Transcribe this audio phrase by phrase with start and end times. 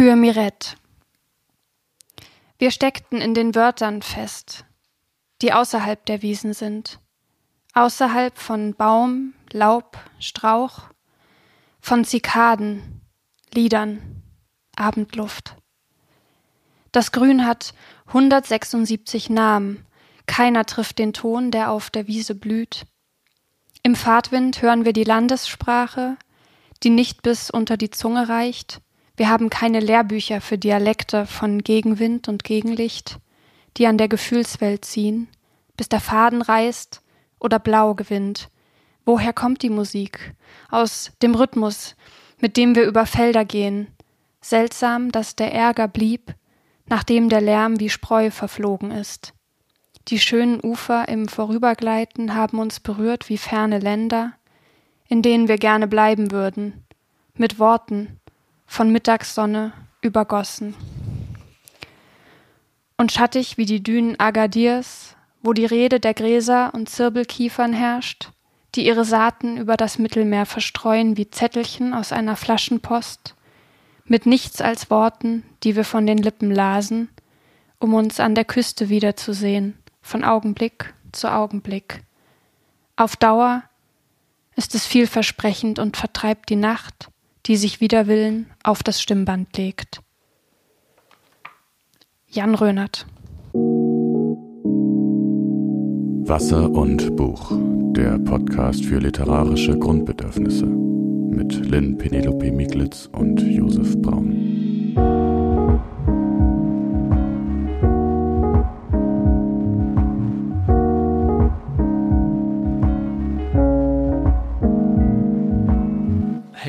[0.00, 0.76] Für Mirette.
[2.56, 4.64] Wir steckten in den Wörtern fest,
[5.42, 7.00] die außerhalb der Wiesen sind,
[7.74, 10.84] außerhalb von Baum, Laub, Strauch,
[11.82, 13.02] von Zikaden,
[13.52, 14.22] Liedern,
[14.74, 15.56] Abendluft.
[16.92, 17.74] Das Grün hat
[18.06, 19.86] 176 Namen,
[20.24, 22.86] keiner trifft den Ton, der auf der Wiese blüht.
[23.82, 26.16] Im Fahrtwind hören wir die Landessprache,
[26.84, 28.80] die nicht bis unter die Zunge reicht.
[29.20, 33.18] Wir haben keine Lehrbücher für Dialekte von Gegenwind und Gegenlicht,
[33.76, 35.28] die an der Gefühlswelt ziehen,
[35.76, 37.02] bis der Faden reißt
[37.38, 38.48] oder blau gewinnt.
[39.04, 40.34] Woher kommt die Musik?
[40.70, 41.96] Aus dem Rhythmus,
[42.38, 43.88] mit dem wir über Felder gehen.
[44.40, 46.34] Seltsam, dass der Ärger blieb,
[46.86, 49.34] nachdem der Lärm wie Spreu verflogen ist.
[50.08, 54.32] Die schönen Ufer im Vorübergleiten haben uns berührt wie ferne Länder,
[55.08, 56.86] in denen wir gerne bleiben würden,
[57.34, 58.19] mit Worten,
[58.70, 60.76] von Mittagssonne übergossen.
[62.96, 68.30] Und schattig wie die Dünen Agadirs, wo die Rede der Gräser und Zirbelkiefern herrscht,
[68.76, 73.34] die ihre Saaten über das Mittelmeer verstreuen wie Zettelchen aus einer Flaschenpost,
[74.04, 77.08] mit nichts als Worten, die wir von den Lippen lasen,
[77.80, 82.04] um uns an der Küste wiederzusehen, von Augenblick zu Augenblick.
[82.94, 83.64] Auf Dauer
[84.54, 87.10] ist es vielversprechend und vertreibt die Nacht,
[87.46, 90.00] die sich wider Willen auf das Stimmband legt.
[92.28, 93.06] Jan Rönert
[96.30, 97.50] Wasser und Buch,
[97.96, 104.59] der Podcast für literarische Grundbedürfnisse mit Lynn Penelope Miglitz und Josef Braun.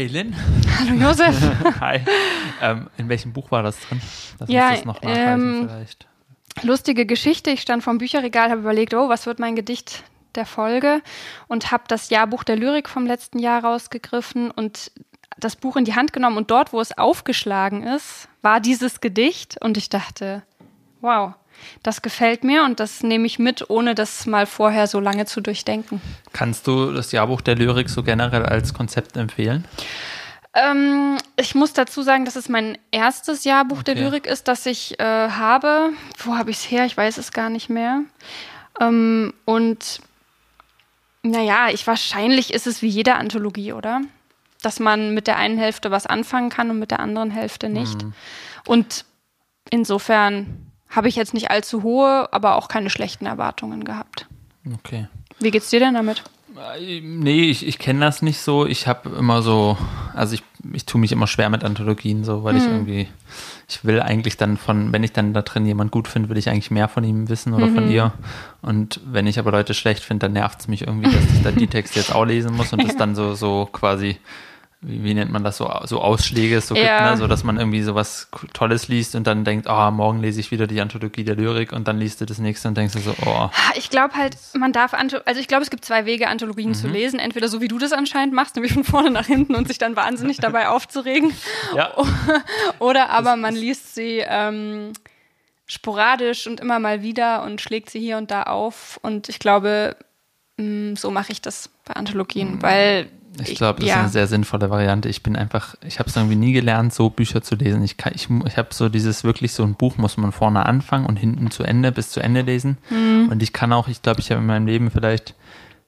[0.02, 0.36] Hey Lynn.
[0.80, 1.40] Hallo Josef.
[1.80, 2.00] Hi.
[2.60, 4.02] Ähm, in welchem Buch war das drin?
[4.40, 6.08] Lass ja, das noch ähm, vielleicht.
[6.64, 7.52] Lustige Geschichte.
[7.52, 11.04] Ich stand vom Bücherregal, habe überlegt, oh, was wird mein Gedicht der Folge
[11.48, 14.92] und habe das Jahrbuch der Lyrik vom letzten Jahr rausgegriffen und
[15.38, 19.60] das Buch in die Hand genommen und dort, wo es aufgeschlagen ist, war dieses Gedicht
[19.62, 20.42] und ich dachte,
[21.02, 21.36] wow,
[21.84, 25.42] das gefällt mir und das nehme ich mit, ohne das mal vorher so lange zu
[25.42, 26.02] durchdenken.
[26.34, 29.66] Kannst du das Jahrbuch der Lyrik so generell als Konzept empfehlen?
[30.54, 33.94] Ähm, ich muss dazu sagen, dass es mein erstes Jahrbuch okay.
[33.94, 35.92] der Lyrik ist, das ich äh, habe.
[36.18, 36.86] Wo habe ich es her?
[36.86, 38.02] Ich weiß es gar nicht mehr.
[38.80, 40.02] Ähm, und
[41.24, 44.02] naja, ich wahrscheinlich ist es wie jede Anthologie, oder?
[44.62, 48.04] Dass man mit der einen Hälfte was anfangen kann und mit der anderen Hälfte nicht.
[48.04, 48.14] Mhm.
[48.66, 49.06] Und
[49.70, 54.28] insofern habe ich jetzt nicht allzu hohe, aber auch keine schlechten Erwartungen gehabt.
[54.74, 55.08] Okay.
[55.40, 56.24] Wie geht's dir denn damit?
[56.80, 58.66] Nee, ich, ich kenne das nicht so.
[58.66, 59.78] Ich habe immer so,
[60.14, 60.44] also ich,
[60.74, 62.60] ich tue mich immer schwer mit Anthologien, so, weil mhm.
[62.60, 63.08] ich irgendwie,
[63.70, 66.50] ich will eigentlich dann von, wenn ich dann da drin jemand gut finde, will ich
[66.50, 67.76] eigentlich mehr von ihm wissen oder mhm.
[67.76, 68.12] von ihr.
[68.62, 71.56] Und wenn ich aber Leute schlecht finde, dann nervt es mich irgendwie, dass ich dann
[71.56, 74.18] die Texte jetzt auch lesen muss und das dann so, so quasi
[74.84, 76.98] wie, wie, nennt man das so, so Ausschläge so ja.
[76.98, 77.18] gibt, ne?
[77.18, 80.50] so dass man irgendwie so was Tolles liest und dann denkt, oh, morgen lese ich
[80.50, 83.14] wieder die Anthologie der Lyrik und dann liest du das nächste und denkst du so,
[83.26, 83.50] oh.
[83.76, 86.76] Ich glaube halt, man darf, also ich glaube, es gibt zwei Wege, Anthologien mhm.
[86.76, 87.20] zu lesen.
[87.20, 89.96] Entweder so, wie du das anscheinend machst, nämlich von vorne nach hinten und sich dann
[89.96, 91.32] wahnsinnig dabei aufzuregen.
[91.76, 91.96] Ja.
[92.80, 94.94] Oder aber man liest sie ähm,
[95.68, 99.00] sporadisch und immer mal wieder und schlägt sie hier und da auf.
[99.04, 99.96] Und ich glaube,
[100.58, 102.62] mm, so mache ich das bei Anthologien, mhm.
[102.64, 103.08] weil
[103.40, 103.96] ich glaube, das ja.
[103.96, 105.08] ist eine sehr sinnvolle Variante.
[105.08, 107.84] Ich bin einfach, ich habe es irgendwie nie gelernt, so Bücher zu lesen.
[107.84, 111.18] Ich, ich, ich habe so dieses wirklich so ein Buch muss man vorne anfangen und
[111.18, 112.78] hinten zu Ende bis zu Ende lesen.
[112.90, 113.30] Mhm.
[113.32, 115.36] Und ich kann auch, ich glaube, ich habe in meinem Leben vielleicht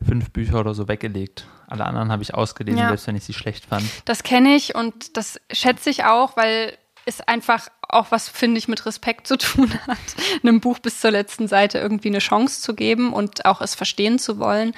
[0.06, 1.46] fünf Bücher oder so weggelegt.
[1.68, 2.88] Alle anderen habe ich ausgelesen, ja.
[2.88, 3.84] selbst wenn ich sie schlecht fand.
[4.06, 8.68] Das kenne ich und das schätze ich auch, weil es einfach auch was, finde ich,
[8.68, 9.98] mit Respekt zu tun hat,
[10.42, 14.20] einem Buch bis zur letzten Seite irgendwie eine Chance zu geben und auch es verstehen
[14.20, 14.74] zu wollen.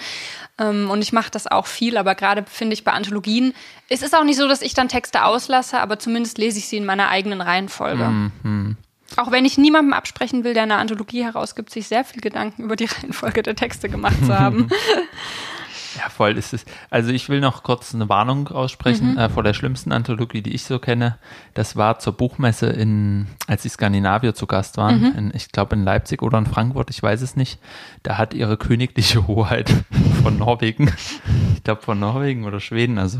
[0.58, 3.53] Ähm, und ich mache das auch viel, aber gerade finde ich bei Anthologien,
[3.90, 6.78] es ist auch nicht so, dass ich dann Texte auslasse, aber zumindest lese ich sie
[6.78, 8.06] in meiner eigenen Reihenfolge.
[8.06, 8.78] Mhm.
[9.17, 12.76] Auch wenn ich niemandem absprechen will, der eine Anthologie herausgibt, sich sehr viel Gedanken über
[12.76, 14.70] die Reihenfolge der Texte gemacht zu haben.
[15.97, 16.66] Ja, voll ist es.
[16.90, 19.18] Also ich will noch kurz eine Warnung aussprechen mhm.
[19.18, 21.18] äh, vor der schlimmsten Anthologie, die ich so kenne.
[21.53, 25.18] Das war zur Buchmesse in, als die Skandinavier zu Gast waren, mhm.
[25.18, 27.59] in, ich glaube in Leipzig oder in Frankfurt, ich weiß es nicht.
[28.03, 29.72] Da hat ihre königliche Hoheit
[30.22, 30.92] von Norwegen,
[31.56, 33.20] ich glaube von Norwegen oder Schweden, also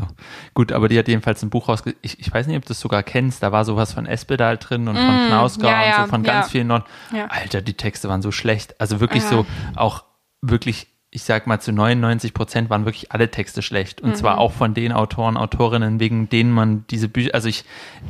[0.54, 1.94] gut, aber die hat jedenfalls ein Buch rausge...
[2.02, 4.88] Ich, ich weiß nicht, ob du das sogar kennst, da war sowas von Espedal drin
[4.88, 5.28] und von mhm.
[5.28, 6.50] Knausgau ja, ja, und so von ganz ja.
[6.50, 6.86] vielen Nord.
[7.28, 8.80] Alter, die Texte waren so schlecht.
[8.80, 10.04] Also wirklich so auch
[10.42, 14.02] wirklich ich sag mal, zu 99 Prozent waren wirklich alle Texte schlecht.
[14.02, 14.14] Und mhm.
[14.16, 17.64] zwar auch von den Autoren, Autorinnen, wegen denen man diese Bücher, also ich,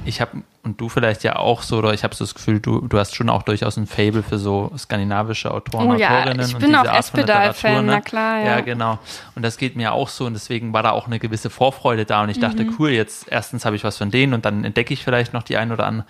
[0.04, 2.80] ich habe, und du vielleicht ja auch so, oder ich habe so das Gefühl, du,
[2.80, 6.40] du hast schon auch durchaus ein Fable für so skandinavische Autoren, oh, Autorinnen.
[6.40, 7.92] Ja, ich bin auch Espedal-Fan, ne?
[7.92, 8.44] na klar, ja.
[8.46, 8.98] Ja, genau.
[9.36, 12.24] Und das geht mir auch so und deswegen war da auch eine gewisse Vorfreude da
[12.24, 12.74] und ich dachte, mhm.
[12.80, 15.56] cool, jetzt erstens habe ich was von denen und dann entdecke ich vielleicht noch die
[15.56, 16.08] ein oder andere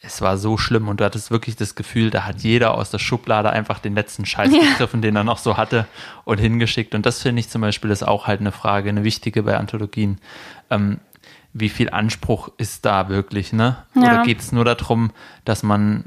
[0.00, 2.98] es war so schlimm und du hattest wirklich das Gefühl, da hat jeder aus der
[2.98, 4.60] Schublade einfach den letzten Scheiß ja.
[4.60, 5.86] gegriffen, den er noch so hatte
[6.24, 6.94] und hingeschickt.
[6.94, 10.18] Und das finde ich zum Beispiel ist auch halt eine Frage, eine wichtige bei Anthologien.
[10.70, 11.00] Ähm,
[11.54, 13.78] wie viel Anspruch ist da wirklich, ne?
[13.94, 14.02] Ja.
[14.02, 15.10] Oder geht es nur darum,
[15.46, 16.04] dass man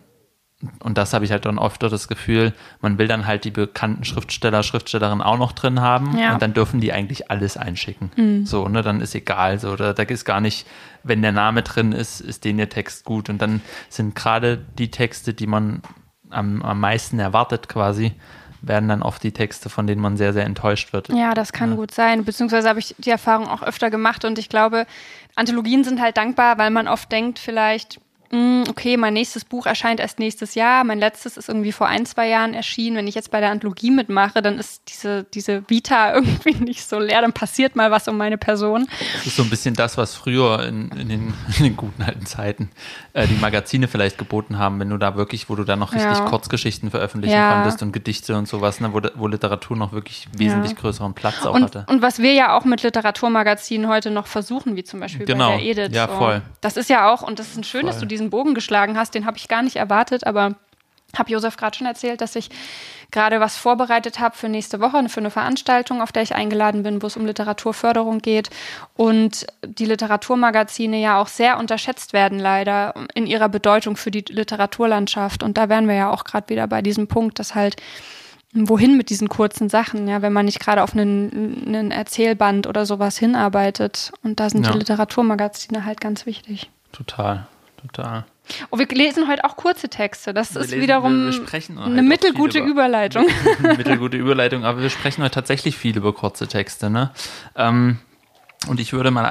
[0.84, 4.04] und das habe ich halt dann oft das Gefühl, man will dann halt die bekannten
[4.04, 6.34] Schriftsteller, Schriftstellerinnen auch noch drin haben ja.
[6.34, 8.12] und dann dürfen die eigentlich alles einschicken.
[8.18, 8.46] Mhm.
[8.46, 9.58] So, ne, dann ist egal.
[9.60, 10.68] So, da, da ist gar nicht,
[11.04, 13.30] wenn der Name drin ist, ist den der Text gut.
[13.30, 15.82] Und dann sind gerade die Texte, die man
[16.30, 18.12] am, am meisten erwartet quasi,
[18.62, 21.08] werden dann oft die Texte, von denen man sehr, sehr enttäuscht wird.
[21.08, 21.76] Ja, das kann ja.
[21.78, 22.26] gut sein.
[22.26, 24.86] Beziehungsweise habe ich die Erfahrung auch öfter gemacht und ich glaube,
[25.36, 30.20] Anthologien sind halt dankbar, weil man oft denkt, vielleicht, okay, mein nächstes Buch erscheint erst
[30.20, 32.98] nächstes Jahr, mein letztes ist irgendwie vor ein, zwei Jahren erschienen.
[32.98, 37.00] Wenn ich jetzt bei der Anthologie mitmache, dann ist diese, diese Vita irgendwie nicht so
[37.00, 38.88] leer, dann passiert mal was um meine Person.
[39.14, 42.26] Das ist so ein bisschen das, was früher in, in, den, in den, guten alten
[42.26, 42.70] Zeiten
[43.20, 46.18] äh, die Magazine vielleicht geboten haben, wenn du da wirklich, wo du da noch richtig
[46.18, 46.26] ja.
[46.26, 47.54] Kurzgeschichten veröffentlichen ja.
[47.54, 50.78] konntest und Gedichte und sowas, ne, wo, wo Literatur noch wirklich wesentlich ja.
[50.78, 51.86] größeren Platz auch und, hatte.
[51.88, 55.50] Und was wir ja auch mit Literaturmagazinen heute noch versuchen, wie zum Beispiel genau.
[55.50, 55.96] bei der Edith.
[55.96, 56.42] Ja, voll.
[56.62, 57.90] Das ist ja auch, und das ist ein schön, voll.
[57.90, 60.56] dass du diesen Bogen geschlagen hast, den habe ich gar nicht erwartet, aber
[61.18, 62.50] habe Josef gerade schon erzählt, dass ich
[63.12, 67.02] gerade was vorbereitet habe für nächste Woche, für eine Veranstaltung, auf der ich eingeladen bin,
[67.02, 68.50] wo es um Literaturförderung geht.
[68.96, 75.42] Und die Literaturmagazine ja auch sehr unterschätzt werden, leider, in ihrer Bedeutung für die Literaturlandschaft.
[75.44, 77.78] Und da wären wir ja auch gerade wieder bei diesem Punkt, dass halt
[78.54, 82.86] wohin mit diesen kurzen Sachen, ja, wenn man nicht gerade auf einen, einen Erzählband oder
[82.86, 84.12] sowas hinarbeitet.
[84.24, 84.72] Und da sind ja.
[84.72, 86.70] die Literaturmagazine halt ganz wichtig.
[86.92, 87.48] Total,
[87.82, 88.26] total.
[88.72, 90.34] Oh, wir lesen heute auch kurze Texte.
[90.34, 93.26] Das wir ist lesen, wiederum wir, wir eine mittelgute Überleitung.
[93.60, 96.90] mittelgute Überleitung, aber wir sprechen heute tatsächlich viel über kurze Texte.
[96.90, 97.12] Ne?
[97.56, 98.00] Ähm,
[98.68, 99.26] und ich würde mal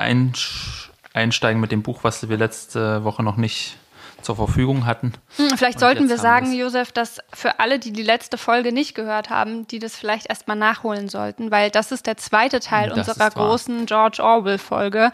[1.12, 3.76] einsteigen mit dem Buch, was wir letzte Woche noch nicht
[4.23, 5.12] zur Verfügung hatten.
[5.37, 9.31] Hm, vielleicht sollten wir sagen, Josef, dass für alle, die die letzte Folge nicht gehört
[9.31, 13.31] haben, die das vielleicht erstmal nachholen sollten, weil das ist der zweite Teil das unserer
[13.31, 15.12] großen George Orwell-Folge.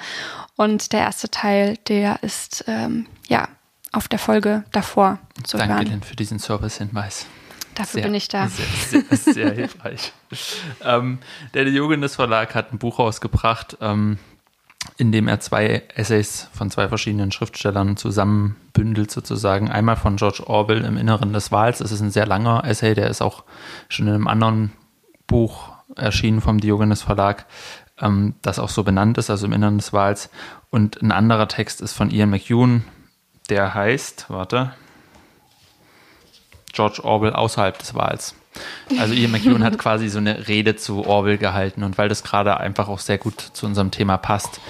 [0.57, 3.49] Und der erste Teil, der ist, ähm, ja,
[3.95, 5.89] auf der Folge davor zu Danke hören.
[5.89, 7.27] Danke für diesen Service-Hinweis.
[7.75, 8.49] Dafür sehr, bin ich da.
[8.49, 10.13] Sehr, sehr, sehr hilfreich.
[10.85, 11.19] ähm,
[11.55, 14.19] der Diogenes Verlag hat ein Buch rausgebracht, ähm,
[14.97, 19.71] in dem er zwei Essays von zwei verschiedenen Schriftstellern zusammenbündelt, sozusagen.
[19.71, 21.79] Einmal von George Orwell im Inneren des Wals.
[21.79, 23.45] Das ist ein sehr langer Essay, der ist auch
[23.89, 24.73] schon in einem anderen
[25.27, 27.47] Buch erschienen vom Diogenes Verlag,
[28.01, 30.31] ähm, das auch so benannt ist, also im Inneren des Wals.
[30.71, 32.85] Und ein anderer Text ist von Ian McEwan,
[33.51, 34.73] der heißt, warte,
[36.73, 38.35] George Orwell außerhalb des Wahls.
[38.99, 42.59] Also Ian McEwan hat quasi so eine Rede zu Orwell gehalten und weil das gerade
[42.59, 44.61] einfach auch sehr gut zu unserem Thema passt,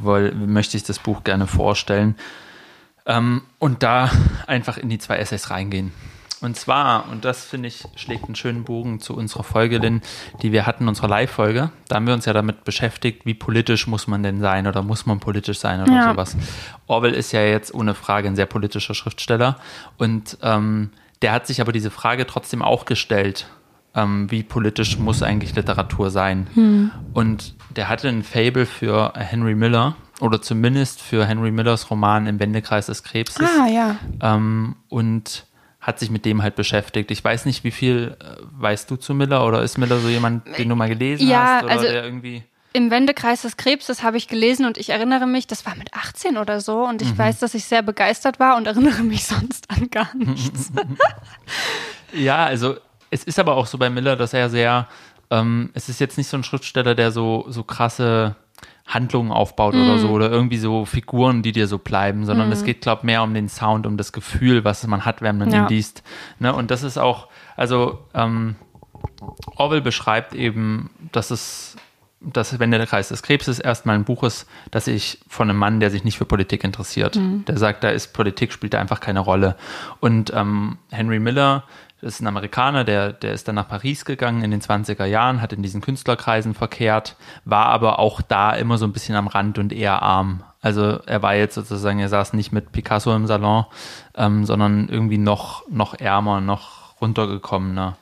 [0.00, 2.16] weil, möchte ich das Buch gerne vorstellen
[3.06, 4.10] ähm, und da
[4.46, 5.92] einfach in die zwei Essays reingehen.
[6.40, 10.00] Und zwar, und das finde ich, schlägt einen schönen Bogen zu unserer Folge, denn
[10.42, 11.70] die wir hatten, unserer Live-Folge.
[11.88, 15.04] Da haben wir uns ja damit beschäftigt, wie politisch muss man denn sein oder muss
[15.04, 16.10] man politisch sein oder ja.
[16.10, 16.36] sowas.
[16.86, 19.56] Orwell ist ja jetzt ohne Frage ein sehr politischer Schriftsteller
[19.98, 20.90] und ähm,
[21.22, 23.46] der hat sich aber diese Frage trotzdem auch gestellt.
[23.94, 26.46] Ähm, wie politisch muss eigentlich Literatur sein?
[26.54, 26.90] Hm.
[27.12, 32.38] Und der hatte ein Fable für Henry Miller oder zumindest für Henry Millers Roman Im
[32.38, 33.46] Wendekreis des Krebses.
[33.46, 33.96] Ah, ja.
[34.20, 35.46] Ähm, und
[35.80, 37.10] hat sich mit dem halt beschäftigt.
[37.10, 40.46] Ich weiß nicht, wie viel äh, weißt du zu Miller oder ist Miller so jemand,
[40.58, 44.16] den du mal gelesen ja, hast oder also der irgendwie im Wendekreis des Krebses habe
[44.16, 47.18] ich gelesen und ich erinnere mich, das war mit 18 oder so und ich mhm.
[47.18, 50.70] weiß, dass ich sehr begeistert war und erinnere mich sonst an gar nichts.
[52.12, 52.76] ja, also
[53.10, 54.86] es ist aber auch so bei Miller, dass er sehr,
[55.30, 58.36] ähm, es ist jetzt nicht so ein Schriftsteller, der so, so krasse
[58.90, 59.82] Handlungen aufbaut mm.
[59.82, 60.12] oder so mhm.
[60.14, 62.52] oder irgendwie so Figuren, die dir so bleiben, sondern mm.
[62.52, 65.38] es geht, glaube ich, mehr um den Sound, um das Gefühl, was man hat, wenn
[65.38, 65.62] man ja.
[65.62, 66.02] ihn liest.
[66.40, 66.52] Ne?
[66.52, 68.56] Und das ist auch, also ähm,
[69.56, 71.76] Orwell beschreibt eben, dass es
[72.22, 75.80] dass wenn der Kreis des Krebses erstmal ein Buch ist, das ich von einem Mann,
[75.80, 77.16] der sich nicht für Politik interessiert.
[77.16, 77.46] Mhm.
[77.46, 79.56] Der sagt, da ist Politik spielt da einfach keine Rolle.
[80.00, 81.64] Und ähm, Henry Miller
[82.00, 85.42] das ist ein Amerikaner, der, der ist dann nach Paris gegangen in den 20er Jahren,
[85.42, 89.58] hat in diesen Künstlerkreisen verkehrt, war aber auch da immer so ein bisschen am Rand
[89.58, 90.42] und eher arm.
[90.62, 93.66] Also er war jetzt sozusagen, er saß nicht mit Picasso im Salon,
[94.14, 97.96] ähm, sondern irgendwie noch, noch ärmer, noch runtergekommener.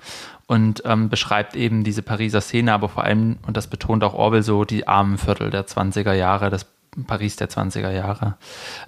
[0.47, 4.43] und ähm, beschreibt eben diese Pariser Szene, aber vor allem, und das betont auch Orwell
[4.43, 6.67] so, die armen Viertel der 20er Jahre, das
[7.07, 8.37] Paris der 20er Jahre.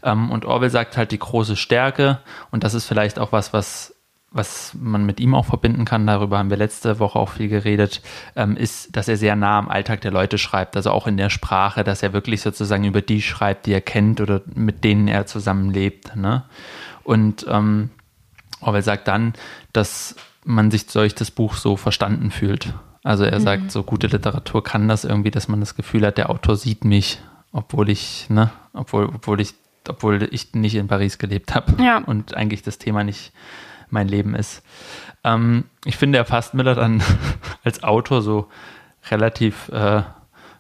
[0.03, 2.19] Ähm, und Orwell sagt halt die große Stärke,
[2.51, 3.95] und das ist vielleicht auch was, was
[4.33, 8.01] was man mit ihm auch verbinden kann, darüber haben wir letzte Woche auch viel geredet,
[8.37, 11.31] ähm, ist, dass er sehr nah am Alltag der Leute schreibt, also auch in der
[11.31, 15.27] Sprache, dass er wirklich sozusagen über die schreibt, die er kennt oder mit denen er
[15.27, 16.15] zusammenlebt.
[16.15, 16.45] Ne?
[17.03, 17.91] Und ähm,
[18.61, 19.33] Orwell sagt dann,
[19.73, 22.73] dass man sich durch das Buch so verstanden fühlt.
[23.03, 23.45] Also er mhm.
[23.45, 26.85] sagt, so gute Literatur kann das irgendwie, dass man das Gefühl hat, der Autor sieht
[26.85, 27.21] mich,
[27.53, 29.55] obwohl ich, ne, obwohl, obwohl ich,
[29.89, 31.99] obwohl ich nicht in Paris gelebt habe ja.
[31.99, 33.33] und eigentlich das Thema nicht
[33.93, 34.63] mein Leben ist.
[35.25, 37.03] Ähm, ich finde, er fasst Miller dann
[37.65, 38.49] als Autor so
[39.11, 40.03] relativ äh,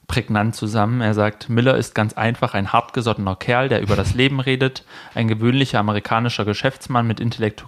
[0.06, 1.00] prägnant zusammen.
[1.00, 4.84] Er sagt, Miller ist ganz einfach ein hartgesottener Kerl, der über das Leben redet,
[5.14, 7.66] ein gewöhnlicher amerikanischer Geschäftsmann mit Intellektu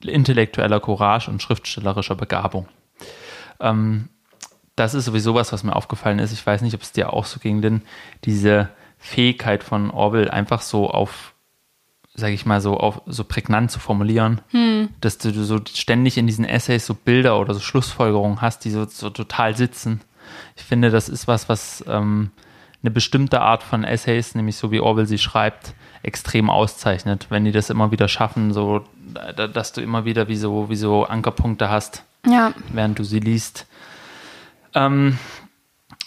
[0.00, 2.68] intellektueller Courage und schriftstellerischer Begabung.
[3.58, 4.08] Ähm,
[4.76, 6.30] das ist sowieso was, was mir aufgefallen ist.
[6.30, 7.82] Ich weiß nicht, ob es dir auch so ging, denn
[8.24, 11.34] diese Fähigkeit von Orwell einfach so auf
[12.18, 14.88] sage ich mal, so, auf, so prägnant zu formulieren, hm.
[15.00, 18.84] dass du so ständig in diesen Essays so Bilder oder so Schlussfolgerungen hast, die so,
[18.86, 20.00] so total sitzen.
[20.56, 22.30] Ich finde, das ist was, was ähm,
[22.82, 27.26] eine bestimmte Art von Essays, nämlich so wie Orwell sie schreibt, extrem auszeichnet.
[27.30, 28.84] Wenn die das immer wieder schaffen, so,
[29.54, 32.52] dass du immer wieder wie so, wie so Ankerpunkte hast, ja.
[32.72, 33.66] während du sie liest.
[34.74, 35.18] Ähm,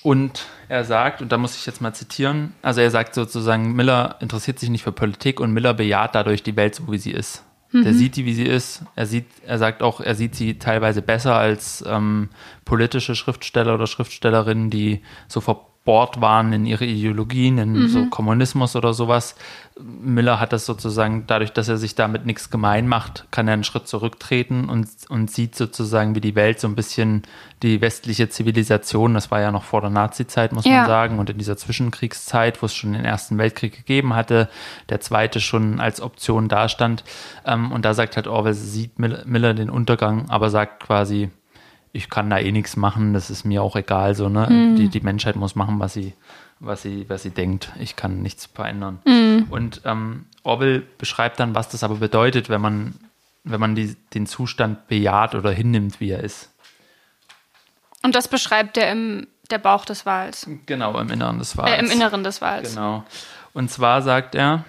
[0.03, 4.15] und er sagt, und da muss ich jetzt mal zitieren, also er sagt sozusagen, Miller
[4.19, 7.43] interessiert sich nicht für Politik und Miller bejaht dadurch die Welt so, wie sie ist.
[7.71, 7.83] Mhm.
[7.83, 8.83] Der sieht die, wie sie ist.
[8.95, 12.29] Er sieht, er sagt auch, er sieht sie teilweise besser als ähm,
[12.65, 17.87] politische Schriftsteller oder Schriftstellerinnen, die so ver Bord waren in ihre Ideologien, in mhm.
[17.87, 19.35] so Kommunismus oder sowas.
[19.79, 23.63] Miller hat das sozusagen, dadurch, dass er sich damit nichts gemein macht, kann er einen
[23.63, 27.23] Schritt zurücktreten und, und sieht sozusagen, wie die Welt so ein bisschen
[27.63, 30.81] die westliche Zivilisation, das war ja noch vor der Nazi-Zeit, muss ja.
[30.81, 34.49] man sagen, und in dieser Zwischenkriegszeit, wo es schon den Ersten Weltkrieg gegeben hatte,
[34.89, 37.03] der zweite schon als Option dastand.
[37.43, 41.31] Ähm, und da sagt halt Orwell, sieht Miller den Untergang, aber sagt quasi,
[41.93, 44.47] ich kann da eh nichts machen, das ist mir auch egal, so, ne?
[44.49, 44.75] Mhm.
[44.75, 46.13] Die, die Menschheit muss machen, was sie,
[46.59, 47.71] was sie, was sie denkt.
[47.79, 48.99] Ich kann nichts verändern.
[49.05, 49.47] Mhm.
[49.49, 52.95] Und ähm, Orwell beschreibt dann, was das aber bedeutet, wenn man,
[53.43, 56.49] wenn man die, den Zustand bejaht oder hinnimmt, wie er ist.
[58.03, 60.47] Und das beschreibt er im der Bauch des Wals.
[60.65, 61.71] Genau, im Inneren des Wals.
[61.71, 62.69] Äh, Im Inneren des Wals.
[62.69, 63.03] Genau.
[63.53, 64.63] Und zwar sagt er,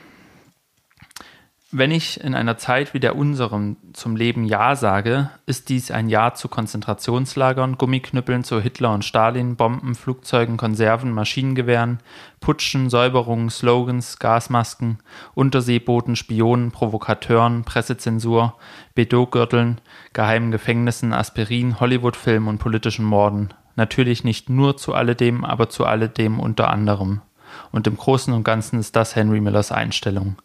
[1.74, 6.10] wenn ich in einer Zeit wie der unseren zum Leben Ja sage, ist dies ein
[6.10, 12.00] Ja zu Konzentrationslagern, Gummiknüppeln zu Hitler und Stalin, Bomben, Flugzeugen, Konserven, Maschinengewehren,
[12.40, 14.98] Putschen, Säuberungen, Slogans, Gasmasken,
[15.34, 18.54] Unterseebooten, Spionen, Provokateuren, Pressezensur,
[18.94, 19.80] Bedot-Gürteln,
[20.12, 23.54] geheimen Gefängnissen, Aspirin, Hollywood-Filmen und politischen Morden.
[23.76, 27.22] Natürlich nicht nur zu alledem, aber zu alledem unter anderem.
[27.70, 30.36] Und im Großen und Ganzen ist das Henry Millers Einstellung.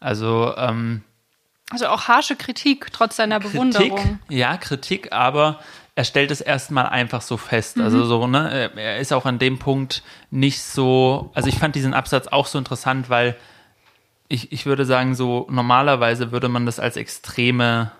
[0.00, 1.02] Also, ähm,
[1.70, 4.18] also auch harsche Kritik trotz seiner Kritik, Bewunderung.
[4.28, 5.60] Ja, Kritik, aber
[5.94, 7.76] er stellt es erstmal einfach so fest.
[7.76, 7.84] Mhm.
[7.84, 11.94] Also so, ne, er ist auch an dem Punkt nicht so, also ich fand diesen
[11.94, 13.36] Absatz auch so interessant, weil
[14.28, 17.90] ich, ich würde sagen, so normalerweise würde man das als extreme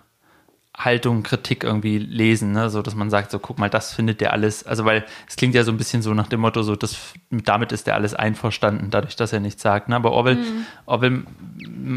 [0.84, 2.70] Haltung, Kritik irgendwie lesen, ne?
[2.70, 5.54] so dass man sagt, so guck mal, das findet der alles, also weil es klingt
[5.54, 6.96] ja so ein bisschen so nach dem Motto, so das,
[7.30, 9.88] damit ist der alles einverstanden, dadurch, dass er nichts sagt.
[9.88, 9.96] Ne?
[9.96, 10.66] Aber Orwell, mhm.
[10.86, 11.22] Orwell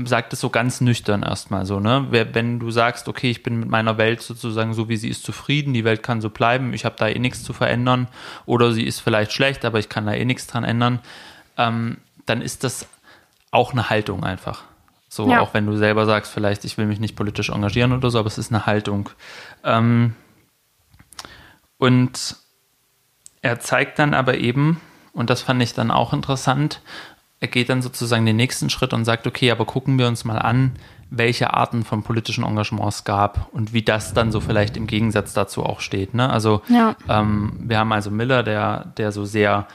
[0.06, 2.08] sagt es so ganz nüchtern erstmal so, ne?
[2.10, 5.74] Wenn du sagst, okay, ich bin mit meiner Welt sozusagen so, wie sie ist, zufrieden,
[5.74, 8.08] die Welt kann so bleiben, ich habe da eh nichts zu verändern,
[8.46, 11.00] oder sie ist vielleicht schlecht, aber ich kann da eh nichts dran ändern,
[11.58, 12.88] ähm, dann ist das
[13.52, 14.64] auch eine Haltung einfach.
[15.16, 15.42] So, ja.
[15.42, 18.28] auch wenn du selber sagst, vielleicht, ich will mich nicht politisch engagieren oder so, aber
[18.28, 19.10] es ist eine Haltung.
[19.64, 20.16] Ähm,
[21.78, 22.36] und
[23.42, 24.82] er zeigt dann aber eben,
[25.14, 26.82] und das fand ich dann auch interessant,
[27.40, 30.40] er geht dann sozusagen den nächsten Schritt und sagt, okay, aber gucken wir uns mal
[30.40, 30.72] an,
[31.12, 35.34] welche Arten von politischen Engagements es gab und wie das dann so vielleicht im Gegensatz
[35.34, 36.16] dazu auch steht.
[36.16, 36.28] Ne?
[36.28, 36.96] Also ja.
[37.08, 39.68] ähm, wir haben also Miller, der, der so sehr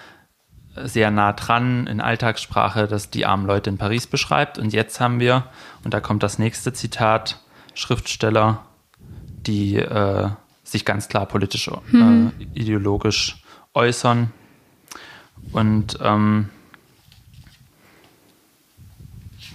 [0.74, 4.58] sehr nah dran in Alltagssprache, dass die armen Leute in Paris beschreibt.
[4.58, 5.44] Und jetzt haben wir,
[5.84, 7.40] und da kommt das nächste Zitat,
[7.74, 8.64] Schriftsteller,
[9.46, 10.28] die äh,
[10.64, 12.32] sich ganz klar politisch, hm.
[12.38, 13.42] äh, ideologisch
[13.74, 14.32] äußern.
[15.52, 16.48] Und ähm,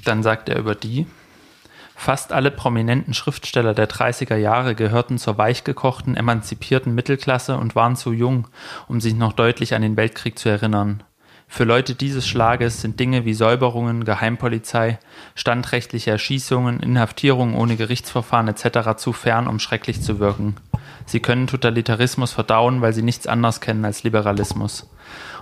[0.03, 1.05] dann sagt er über die,
[1.95, 8.11] Fast alle prominenten Schriftsteller der 30er Jahre gehörten zur weichgekochten, emanzipierten Mittelklasse und waren zu
[8.11, 8.47] jung,
[8.87, 11.03] um sich noch deutlich an den Weltkrieg zu erinnern.
[11.47, 14.97] Für Leute dieses Schlages sind Dinge wie Säuberungen, Geheimpolizei,
[15.35, 18.97] standrechtliche Erschießungen, Inhaftierungen ohne Gerichtsverfahren etc.
[18.97, 20.55] zu fern, um schrecklich zu wirken.
[21.05, 24.89] Sie können Totalitarismus verdauen, weil sie nichts anderes kennen als Liberalismus.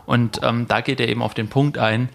[0.06, 2.10] Und ähm, da geht er eben auf den Punkt ein,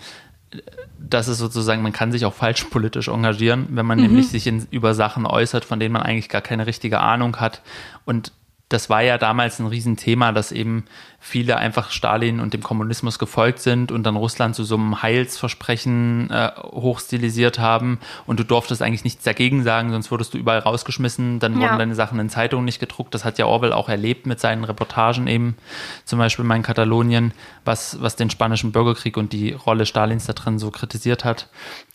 [0.98, 4.06] dass es sozusagen, man kann sich auch falsch politisch engagieren, wenn man mhm.
[4.06, 7.62] nämlich sich in, über Sachen äußert, von denen man eigentlich gar keine richtige Ahnung hat.
[8.04, 8.32] Und
[8.68, 10.86] das war ja damals ein Riesenthema, dass eben
[11.20, 16.30] viele einfach Stalin und dem Kommunismus gefolgt sind und dann Russland zu so einem Heilsversprechen
[16.30, 21.38] äh, hochstilisiert haben und du durftest eigentlich nichts dagegen sagen, sonst wurdest du überall rausgeschmissen,
[21.38, 21.60] dann ja.
[21.60, 23.14] wurden deine Sachen in Zeitungen nicht gedruckt.
[23.14, 25.56] Das hat ja Orwell auch erlebt mit seinen Reportagen eben,
[26.04, 30.58] zum Beispiel in Katalonien, was, was den spanischen Bürgerkrieg und die Rolle Stalins da drin
[30.58, 31.48] so kritisiert hat.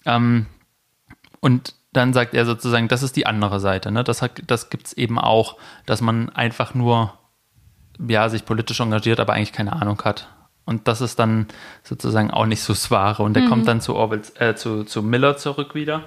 [0.05, 0.45] Ähm,
[1.41, 3.91] und dann sagt er sozusagen, das ist die andere Seite.
[3.91, 4.03] Ne?
[4.03, 7.13] Das, das gibt es eben auch, dass man einfach nur
[8.07, 10.27] ja, sich politisch engagiert, aber eigentlich keine Ahnung hat.
[10.65, 11.48] Und das ist dann
[11.83, 13.24] sozusagen auch nicht so das Wahre.
[13.24, 13.50] Und er mhm.
[13.50, 16.03] kommt dann zu, Orwell, äh, zu, zu Miller zurück wieder,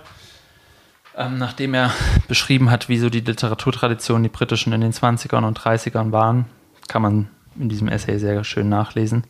[1.16, 1.92] ähm, nachdem er
[2.28, 6.46] beschrieben hat, wie so die Literaturtradition, die britischen in den 20ern und 30ern waren.
[6.88, 9.24] Kann man in diesem Essay sehr schön nachlesen.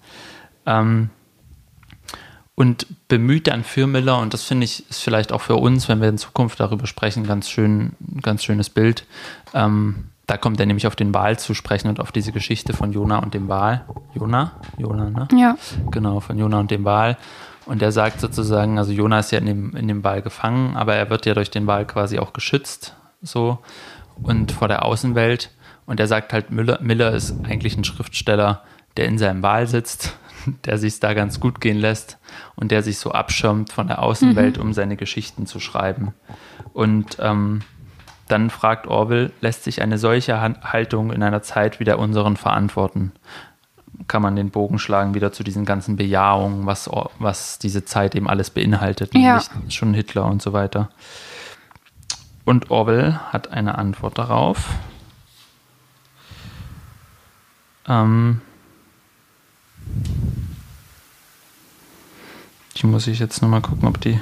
[0.66, 1.10] Ähm,
[2.56, 6.00] und bemüht dann für Miller, und das finde ich ist vielleicht auch für uns, wenn
[6.00, 7.92] wir in Zukunft darüber sprechen, ganz schön,
[8.22, 9.04] ganz schönes Bild.
[9.54, 12.92] Ähm, da kommt er nämlich auf den Wal zu sprechen und auf diese Geschichte von
[12.92, 13.84] Jona und dem Wal.
[14.14, 14.52] Jona?
[14.78, 15.28] Jona, ne?
[15.36, 15.56] Ja.
[15.90, 17.18] Genau, von Jona und dem Wal.
[17.66, 20.94] Und er sagt sozusagen, also Jona ist ja in dem, in dem Wal gefangen, aber
[20.94, 23.58] er wird ja durch den Wal quasi auch geschützt, so,
[24.22, 25.50] und vor der Außenwelt.
[25.86, 28.62] Und er sagt halt, Miller, Miller ist eigentlich ein Schriftsteller,
[28.96, 30.16] der in seinem Wal sitzt
[30.64, 32.18] der sich da ganz gut gehen lässt
[32.56, 34.62] und der sich so abschirmt von der Außenwelt, mhm.
[34.62, 36.14] um seine Geschichten zu schreiben.
[36.72, 37.62] Und ähm,
[38.28, 43.12] dann fragt Orwell, lässt sich eine solche Haltung in einer Zeit wie der unseren verantworten?
[44.08, 48.28] Kann man den Bogen schlagen wieder zu diesen ganzen Bejahungen, was, was diese Zeit eben
[48.28, 49.20] alles beinhaltet, ja.
[49.20, 50.90] nämlich schon Hitler und so weiter.
[52.44, 54.70] Und Orwell hat eine Antwort darauf.
[57.86, 58.40] Ähm,
[62.76, 64.20] die muss ich jetzt nochmal gucken, ob die.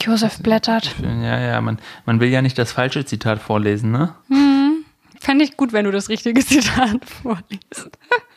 [0.00, 0.94] Josef blättert.
[1.02, 4.14] Ja, ja, man, man will ja nicht das falsche Zitat vorlesen, ne?
[4.28, 4.84] Hm.
[5.18, 7.90] Fände ich gut, wenn du das richtige Zitat vorliest.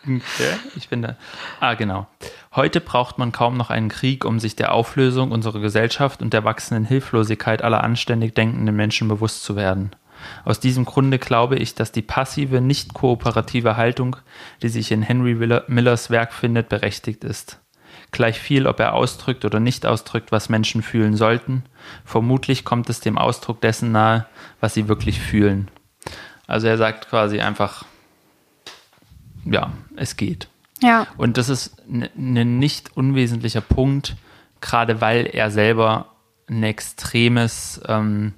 [0.04, 1.18] Okay, ich finde.
[1.60, 2.08] Ah, genau.
[2.56, 6.44] Heute braucht man kaum noch einen Krieg, um sich der Auflösung unserer Gesellschaft und der
[6.44, 9.92] wachsenden Hilflosigkeit aller anständig denkenden Menschen bewusst zu werden.
[10.46, 14.18] Aus diesem Grunde glaube ich, dass die passive, nicht kooperative Haltung,
[14.62, 15.36] die sich in Henry
[15.68, 17.60] Millers Werk findet, berechtigt ist.
[18.12, 21.64] Gleich viel, ob er ausdrückt oder nicht ausdrückt, was Menschen fühlen sollten,
[22.06, 24.26] vermutlich kommt es dem Ausdruck dessen nahe,
[24.60, 25.70] was sie wirklich fühlen.
[26.48, 27.86] Also er sagt quasi einfach,
[29.46, 30.48] ja, es geht.
[30.82, 31.08] Ja.
[31.18, 34.16] Und das ist ein ne nicht unwesentlicher Punkt,
[34.62, 36.14] gerade weil er selber
[36.50, 38.34] ein extremes ähm,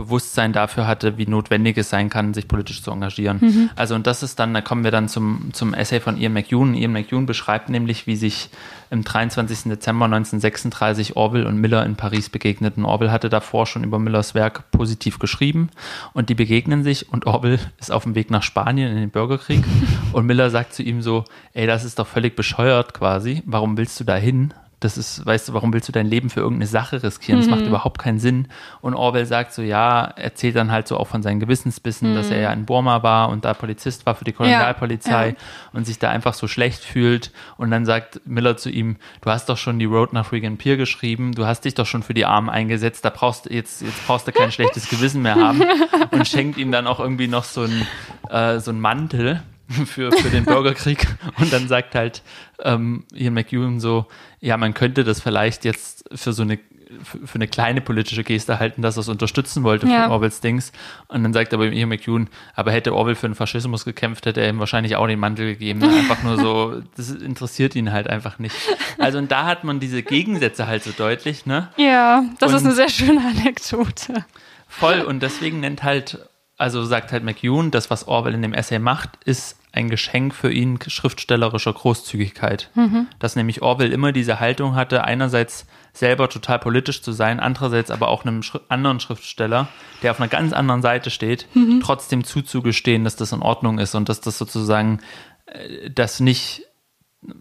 [0.00, 3.38] Bewusstsein dafür hatte, wie notwendig es sein kann, sich politisch zu engagieren.
[3.40, 3.70] Mhm.
[3.76, 6.74] Also und das ist dann, da kommen wir dann zum, zum Essay von Ian McEwan.
[6.74, 8.48] Ian McEwan beschreibt nämlich, wie sich
[8.90, 9.64] im 23.
[9.64, 12.84] Dezember 1936 Orwell und Miller in Paris begegneten.
[12.84, 15.70] Orwell hatte davor schon über Millers Werk positiv geschrieben
[16.12, 19.62] und die begegnen sich und Orwell ist auf dem Weg nach Spanien in den Bürgerkrieg
[20.12, 24.00] und Miller sagt zu ihm so, ey, das ist doch völlig bescheuert quasi, warum willst
[24.00, 24.54] du da hin?
[24.80, 27.38] Das ist, weißt du, warum willst du dein Leben für irgendeine Sache riskieren?
[27.38, 27.54] Das mhm.
[27.54, 28.48] macht überhaupt keinen Sinn.
[28.80, 32.14] Und Orwell sagt so, ja, erzählt dann halt so auch von seinen Gewissensbissen, mhm.
[32.14, 35.32] dass er ja in Burma war und da Polizist war für die Kolonialpolizei ja.
[35.32, 35.34] Ja.
[35.74, 37.30] und sich da einfach so schlecht fühlt.
[37.58, 40.78] Und dann sagt Miller zu ihm, du hast doch schon die Road nach Regan Pier
[40.78, 44.06] geschrieben, du hast dich doch schon für die Armen eingesetzt, da brauchst du jetzt, jetzt
[44.06, 45.62] brauchst du kein schlechtes Gewissen mehr haben.
[46.10, 47.86] Und schenkt ihm dann auch irgendwie noch so ein,
[48.30, 49.42] äh, so ein Mantel
[49.86, 51.06] für, für den Bürgerkrieg.
[51.38, 52.22] Und dann sagt halt
[52.62, 54.06] ähm, hier McEwan so,
[54.40, 56.58] ja, man könnte das vielleicht jetzt für so eine
[57.04, 60.02] für eine kleine politische Geste halten, dass er es unterstützen wollte ja.
[60.02, 60.72] von Orwells Dings.
[61.08, 64.48] Und dann sagt aber Ian McEwan, aber hätte Orwell für den Faschismus gekämpft, hätte er
[64.48, 65.82] ihm wahrscheinlich auch den Mantel gegeben.
[65.84, 68.56] Einfach nur so, das interessiert ihn halt einfach nicht.
[68.98, 71.68] Also und da hat man diese Gegensätze halt so deutlich, ne?
[71.76, 74.24] Ja, das und ist eine sehr schöne Anekdote.
[74.66, 76.18] Voll und deswegen nennt halt,
[76.60, 80.52] also sagt halt McEwan, das, was Orwell in dem Essay macht, ist ein Geschenk für
[80.52, 82.70] ihn schriftstellerischer Großzügigkeit.
[82.74, 83.06] Mhm.
[83.18, 88.08] Dass nämlich Orwell immer diese Haltung hatte, einerseits selber total politisch zu sein, andererseits aber
[88.08, 89.68] auch einem anderen Schriftsteller,
[90.02, 91.80] der auf einer ganz anderen Seite steht, mhm.
[91.82, 95.00] trotzdem zuzugestehen, dass das in Ordnung ist und dass das sozusagen
[95.46, 96.62] äh, das nicht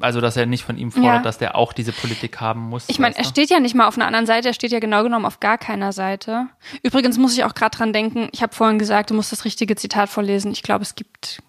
[0.01, 1.21] also, dass er nicht von ihm fordert, ja.
[1.21, 2.85] dass der auch diese Politik haben muss.
[2.89, 5.03] Ich meine, er steht ja nicht mal auf einer anderen Seite, er steht ja genau
[5.03, 6.47] genommen auf gar keiner Seite.
[6.83, 9.75] Übrigens muss ich auch gerade dran denken, ich habe vorhin gesagt, du musst das richtige
[9.77, 10.51] Zitat vorlesen.
[10.51, 11.41] Ich glaube, es gibt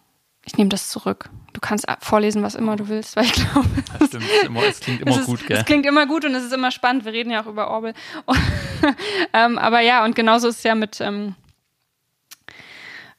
[0.45, 1.29] Ich nehme das zurück.
[1.53, 3.69] Du kannst vorlesen, was immer du willst, weil ich glaube.
[3.99, 5.57] Ja, stimmt, es, immer, es klingt immer es ist, gut, gell?
[5.57, 7.05] Es klingt immer gut und es ist immer spannend.
[7.05, 7.95] Wir reden ja auch über Orwell.
[9.33, 11.35] ähm, aber ja, und genauso ist es ja mit, ähm,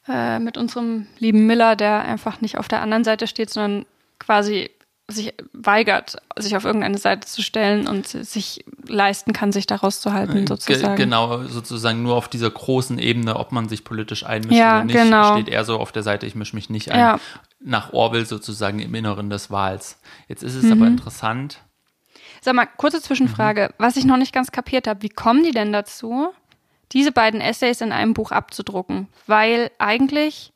[0.07, 3.85] äh, mit unserem lieben Miller, der einfach nicht auf der anderen Seite steht, sondern
[4.17, 4.69] quasi
[5.11, 10.47] sich weigert, sich auf irgendeine Seite zu stellen und sich leisten kann, sich da rauszuhalten,
[10.47, 10.95] sozusagen.
[10.95, 14.85] Ge genau, sozusagen nur auf dieser großen Ebene, ob man sich politisch einmischt Ja, oder
[14.85, 15.33] nicht, genau.
[15.35, 16.99] steht er so auf der Seite, ich mische mich nicht ein.
[16.99, 17.19] Ja.
[17.59, 19.99] Nach Orwell sozusagen im Inneren des Wahls.
[20.27, 20.71] Jetzt ist es Mhm.
[20.73, 21.59] aber interessant.
[22.41, 23.73] Sag mal, kurze Zwischenfrage.
[23.77, 26.29] Was ich noch nicht ganz kapiert habe, wie kommen die denn dazu,
[26.91, 29.07] diese beiden Essays in einem Buch abzudrucken?
[29.27, 30.51] Weil eigentlich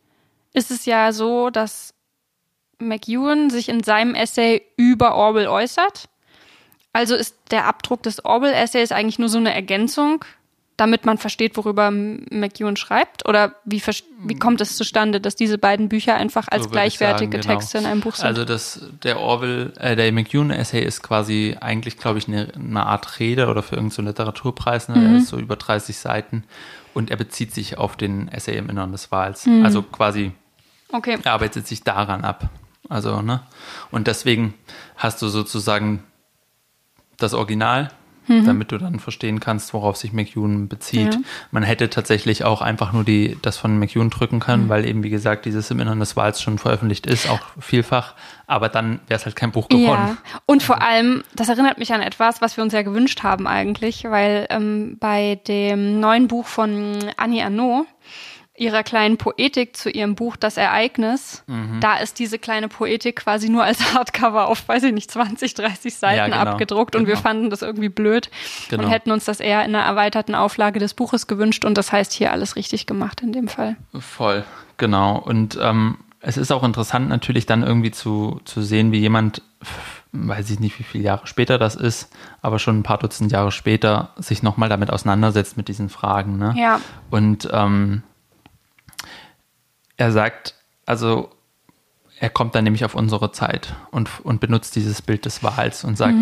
[0.53, 1.93] ist es ja so, dass
[2.79, 6.09] McEwan sich in seinem Essay über Orwell äußert.
[6.93, 10.23] Also ist der Abdruck des Orwell-Essays eigentlich nur so eine Ergänzung,
[10.77, 13.27] damit man versteht, worüber McEwan schreibt?
[13.27, 13.81] Oder wie,
[14.19, 17.53] wie kommt es zustande, dass diese beiden Bücher einfach als So gleichwertige sagen, genau.
[17.59, 18.25] Texte in einem Buch sind?
[18.25, 23.19] Also das, der Orwell, äh, der McEwan-Essay ist quasi eigentlich, glaube ich, eine, eine Art
[23.19, 24.89] Rede oder für irgendeinen so Literaturpreis.
[24.89, 24.95] Ne?
[24.95, 25.05] Mhm.
[25.05, 26.43] Er ist so über 30 Seiten
[26.93, 29.45] und er bezieht sich auf den Essay im Inneren des Wahls.
[29.45, 29.65] Mhm.
[29.65, 30.31] Also quasi
[30.91, 31.17] okay.
[31.23, 32.49] er arbeitet sich daran ab.
[32.89, 33.41] Also, ne?
[33.91, 34.53] Und deswegen
[34.97, 36.03] hast du sozusagen
[37.17, 37.89] das Original,
[38.27, 38.43] Mhm.
[38.45, 41.13] damit du dann verstehen kannst, worauf sich McEwan bezieht.
[41.13, 41.19] Ja.
[41.51, 44.69] Man hätte tatsächlich auch einfach nur die, das von McEwan drücken können, Mhm.
[44.69, 48.15] weil eben, wie gesagt, dieses im Inneren des Wahls schon veröffentlicht ist, auch vielfach.
[48.47, 50.17] Aber dann wäre es halt kein Buch geworden.
[50.17, 53.45] Ja, und vor allem, das erinnert mich an etwas, was wir uns ja gewünscht haben
[53.45, 57.85] eigentlich, weil ähm, bei dem neuen Buch von Annie Arnaud,
[58.57, 61.79] ihrer kleinen Poetik zu ihrem Buch Das Ereignis, Mhm.
[61.81, 65.95] da ist diese kleine Poetik quasi nur als Hardcover auf, weiß ich nicht, 20, 30
[65.95, 67.23] Seiten Ja, genau, abgedruckt und wir genau.
[67.23, 68.29] fanden das irgendwie blöd
[68.69, 68.83] Genau.
[68.83, 72.13] und hätten uns das eher in einer erweiterten Auflage des Buches gewünscht und das heißt
[72.13, 73.75] hier alles richtig gemacht in dem Fall.
[73.99, 74.45] Voll,
[74.77, 75.17] genau.
[75.17, 79.41] Und ähm, es ist auch interessant natürlich dann irgendwie zu, zu sehen, wie jemand,
[80.13, 82.09] weiß ich nicht, wie viele Jahre später das ist,
[82.41, 86.37] aber schon ein paar Dutzend Jahre später sich nochmal damit auseinandersetzt mit diesen Fragen.
[86.37, 86.53] Ne?
[86.57, 86.79] Ja.
[87.11, 88.01] Und ähm,
[89.97, 90.55] er sagt,
[90.85, 91.31] also
[92.19, 95.97] er kommt dann nämlich auf unsere Zeit und, und benutzt dieses Bild des Wals und
[95.97, 96.17] sagt,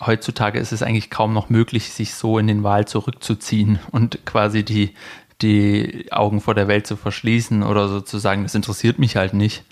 [0.00, 4.64] heutzutage ist es eigentlich kaum noch möglich, sich so in den Wal zurückzuziehen und quasi
[4.64, 4.94] die,
[5.40, 9.64] die Augen vor der Welt zu verschließen oder sozusagen, das interessiert mich halt nicht.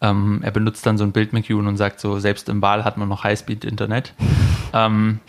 [0.00, 2.96] Ähm, er benutzt dann so ein Bild McEwan und sagt so, selbst im Wal hat
[2.96, 4.14] man noch Highspeed-Internet.
[4.72, 5.20] ähm,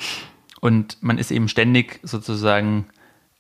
[0.62, 2.88] und man ist eben ständig sozusagen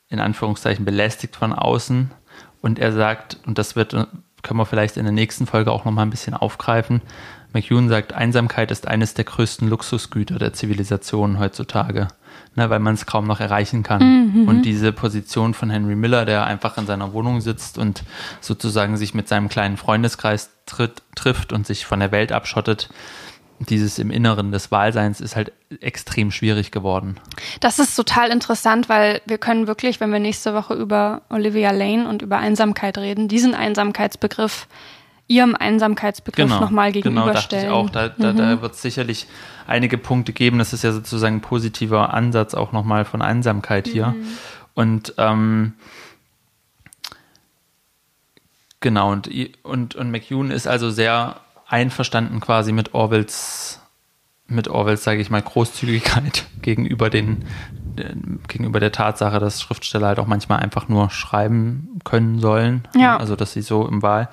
[0.09, 2.11] in Anführungszeichen belästigt von außen.
[2.63, 6.05] Und er sagt, und das wird, können wir vielleicht in der nächsten Folge auch nochmal
[6.05, 7.01] ein bisschen aufgreifen,
[7.53, 12.07] McEwan sagt, Einsamkeit ist eines der größten Luxusgüter der Zivilisation heutzutage,
[12.55, 14.01] ne, weil man es kaum noch erreichen kann.
[14.47, 18.03] Und diese Position von Henry Miller, der einfach in seiner Wohnung sitzt und
[18.41, 22.89] sozusagen sich mit seinem kleinen Freundeskreis tritt, trifft und sich von der Welt abschottet,
[23.59, 27.17] dieses im Inneren des Wahlseins ist halt extrem schwierig geworden.
[27.59, 32.07] Das ist total interessant, weil wir können wirklich, wenn wir nächste Woche über Olivia Lane
[32.07, 34.67] und über Einsamkeit reden, diesen Einsamkeitsbegriff
[35.27, 37.71] ihrem Einsamkeitsbegriff nochmal Genau, dachte ich gegenüberstellen.
[37.71, 37.89] auch.
[37.89, 39.27] Da, da, da wird es sicherlich
[39.67, 40.59] einige Punkte geben.
[40.59, 44.15] Das ist ja sozusagen ein positiver Ansatz auch nochmal von Einsamkeit hier.
[44.73, 45.73] Und ähm,
[48.81, 49.29] genau, und,
[49.63, 51.37] und, und McEwan ist also sehr
[51.67, 53.79] einverstanden quasi mit Orwells,
[54.47, 57.45] mit Orwells, sage ich mal, Großzügigkeit gegenüber den
[57.97, 62.87] den- gegenüber der Tatsache, dass Schriftsteller halt auch manchmal einfach nur schreiben können sollen.
[62.95, 63.17] Ja.
[63.17, 64.29] Also dass sie so im Wahl.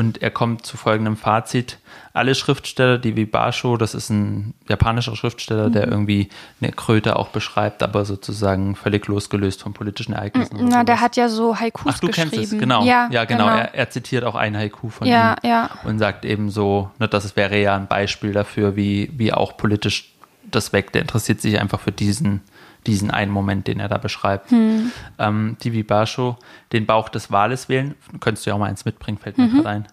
[0.00, 1.76] Und er kommt zu folgendem Fazit.
[2.14, 5.92] Alle Schriftsteller, die wie Basho, das ist ein japanischer Schriftsteller, der Mhm.
[5.92, 6.28] irgendwie
[6.62, 10.56] eine Kröte auch beschreibt, aber sozusagen völlig losgelöst von politischen Ereignissen.
[10.62, 12.30] Na, der hat ja so Haikus Ach, du geschrieben.
[12.30, 12.82] kennst es, genau.
[12.84, 13.46] Ja, Ja, genau.
[13.46, 15.70] Er, er zitiert auch ein Haiku von Ja, ihm ja.
[15.84, 20.12] und sagt eben so, ne, das wäre ja ein Beispiel dafür, wie, wie auch politisch
[20.50, 20.92] das weg.
[20.92, 22.40] Der interessiert sich einfach für diesen,
[22.86, 24.50] diesen einen Moment, den er da beschreibt.
[24.50, 24.90] Hm.
[25.18, 26.36] Ähm, Divi Basho,
[26.72, 29.56] den Bauch des Wales wählen, könntest du ja auch mal eins mitbringen, fällt mir Mhm.
[29.56, 29.86] gerade ein.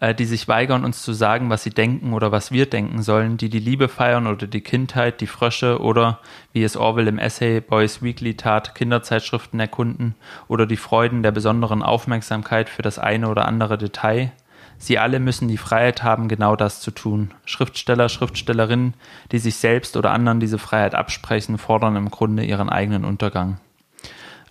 [0.00, 3.36] Äh, die sich weigern, uns zu sagen, was sie denken oder was wir denken sollen,
[3.36, 6.20] die die Liebe feiern oder die Kindheit, die Frösche oder,
[6.52, 10.14] wie es Orwell im Essay Boys Weekly tat, Kinderzeitschriften erkunden
[10.46, 14.30] oder die Freuden der besonderen Aufmerksamkeit für das eine oder andere Detail.
[14.78, 17.32] Sie alle müssen die Freiheit haben, genau das zu tun.
[17.44, 18.94] Schriftsteller, Schriftstellerinnen,
[19.32, 23.58] die sich selbst oder anderen diese Freiheit absprechen, fordern im Grunde ihren eigenen Untergang.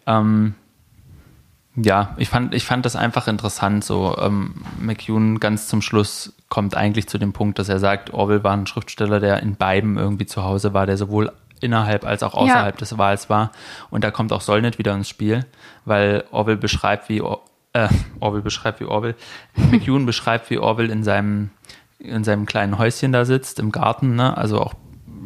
[0.06, 0.56] Ähm,
[1.76, 3.84] ja, ich fand, ich fand das einfach interessant.
[3.86, 8.44] So, ähm, McEwan ganz zum Schluss kommt eigentlich zu dem Punkt, dass er sagt, Orwell
[8.44, 12.34] war ein Schriftsteller, der in beiden irgendwie zu Hause war, der sowohl innerhalb als auch
[12.34, 12.80] außerhalb Ja.
[12.80, 13.52] des Wahls war.
[13.90, 15.46] Und da kommt auch Solnit wieder ins Spiel,
[15.86, 17.22] weil Orwell beschreibt, wie,
[17.78, 19.16] äh, Orwell beschreibt, wie Orwell,
[19.56, 21.52] McEwan beschreibt, wie Orwell in seinem,
[22.00, 24.36] in seinem kleinen Häuschen da sitzt, im Garten, ne?
[24.36, 24.74] also auch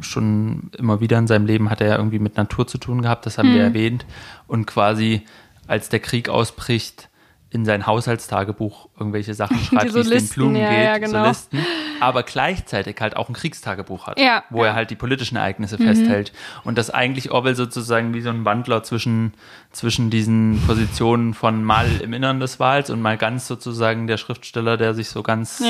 [0.01, 3.25] schon immer wieder in seinem Leben hat er ja irgendwie mit Natur zu tun gehabt,
[3.25, 3.55] das haben mhm.
[3.55, 4.05] wir erwähnt.
[4.47, 5.21] Und quasi,
[5.67, 7.09] als der Krieg ausbricht,
[7.51, 11.23] in sein Haushaltstagebuch irgendwelche Sachen schreibt, wie es den Blumen ja, geht, ja, genau.
[11.23, 11.59] so Listen,
[11.99, 15.87] aber gleichzeitig halt auch ein Kriegstagebuch hat, ja, wo er halt die politischen Ereignisse mhm.
[15.87, 16.31] festhält.
[16.63, 19.33] Und dass eigentlich Orwell sozusagen wie so ein Wandler zwischen,
[19.71, 24.77] zwischen diesen Positionen von mal im Innern des Wahls und mal ganz sozusagen der Schriftsteller,
[24.77, 25.63] der sich so ganz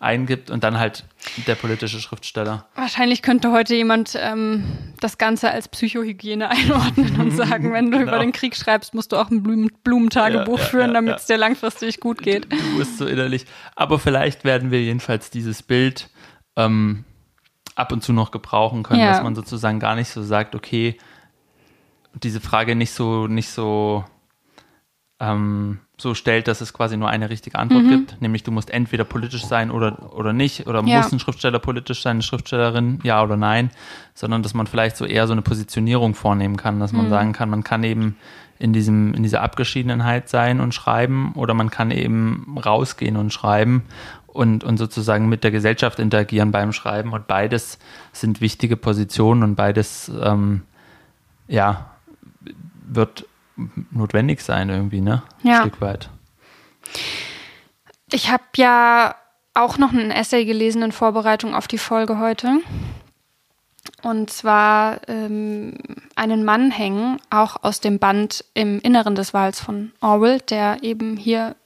[0.00, 1.04] eingibt und dann halt
[1.46, 2.66] der politische Schriftsteller.
[2.74, 4.64] Wahrscheinlich könnte heute jemand ähm,
[5.00, 8.12] das Ganze als Psychohygiene einordnen und sagen, wenn du genau.
[8.12, 11.26] über den Krieg schreibst, musst du auch ein Blumen Blumentagebuch ja, ja, führen, damit es
[11.26, 12.50] dir langfristig gut geht.
[12.50, 13.46] Du, du bist so innerlich.
[13.76, 16.10] Aber vielleicht werden wir jedenfalls dieses Bild
[16.56, 17.04] ähm,
[17.74, 20.98] ab und zu noch gebrauchen können, dass man sozusagen gar nicht so sagt, okay,
[22.14, 24.04] diese Frage nicht so, nicht so
[25.20, 27.90] ähm, so stellt, dass es quasi nur eine richtige Antwort mhm.
[27.90, 30.98] gibt, nämlich du musst entweder politisch sein oder, oder nicht, oder ja.
[30.98, 33.70] muss ein Schriftsteller politisch sein, eine Schriftstellerin, ja oder nein,
[34.14, 37.10] sondern dass man vielleicht so eher so eine Positionierung vornehmen kann, dass man mhm.
[37.10, 38.16] sagen kann, man kann eben
[38.58, 43.84] in diesem, in dieser Abgeschiedenheit sein und schreiben, oder man kann eben rausgehen und schreiben
[44.26, 47.78] und, und sozusagen mit der Gesellschaft interagieren beim Schreiben und beides
[48.12, 50.62] sind wichtige Positionen und beides, ähm,
[51.46, 51.90] ja,
[52.86, 53.26] wird
[53.90, 55.22] notwendig sein irgendwie, ne?
[55.42, 55.62] Ja.
[55.62, 56.10] Ein Stück weit.
[58.12, 59.14] Ich habe ja
[59.54, 62.58] auch noch ein Essay gelesen in Vorbereitung auf die Folge heute.
[64.02, 65.74] Und zwar ähm,
[66.16, 71.16] einen Mann hängen, auch aus dem Band Im Inneren des Wals von Orwell, der eben
[71.16, 71.56] hier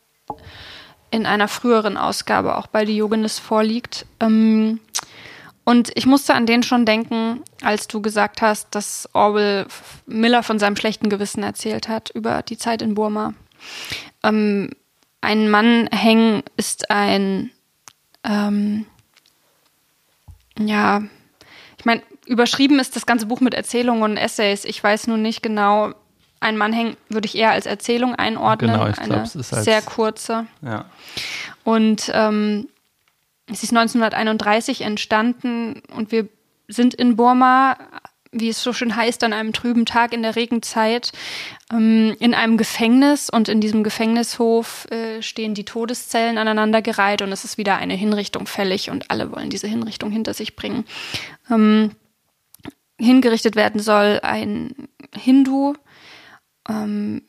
[1.11, 4.07] in einer früheren Ausgabe auch bei Diogenes vorliegt.
[4.20, 4.80] Ähm,
[5.64, 9.66] und ich musste an den schon denken, als du gesagt hast, dass Orwell
[10.07, 13.33] Miller von seinem schlechten Gewissen erzählt hat über die Zeit in Burma.
[14.22, 14.70] Ähm,
[15.22, 17.50] ein Mann hängen ist ein,
[18.24, 18.85] ähm,
[20.59, 21.03] ja,
[21.79, 24.66] ich meine, überschrieben ist das ganze Buch mit Erzählungen und Essays.
[24.66, 25.92] Ich weiß nun nicht genau,
[26.40, 28.72] ein Mann hängen würde ich eher als Erzählung einordnen.
[28.72, 30.46] Genau, ich glaube, es ist als, sehr kurze.
[30.61, 30.85] Ja.
[31.64, 32.68] Und ähm,
[33.46, 36.28] es ist 1931 entstanden und wir
[36.68, 37.76] sind in Burma,
[38.33, 41.12] wie es so schön heißt, an einem trüben Tag in der Regenzeit
[41.72, 47.44] ähm, in einem Gefängnis und in diesem Gefängnishof äh, stehen die Todeszellen aneinandergereiht und es
[47.44, 50.85] ist wieder eine Hinrichtung fällig und alle wollen diese Hinrichtung hinter sich bringen.
[51.50, 51.92] Ähm,
[52.98, 55.74] hingerichtet werden soll ein Hindu
[56.68, 57.22] ähm,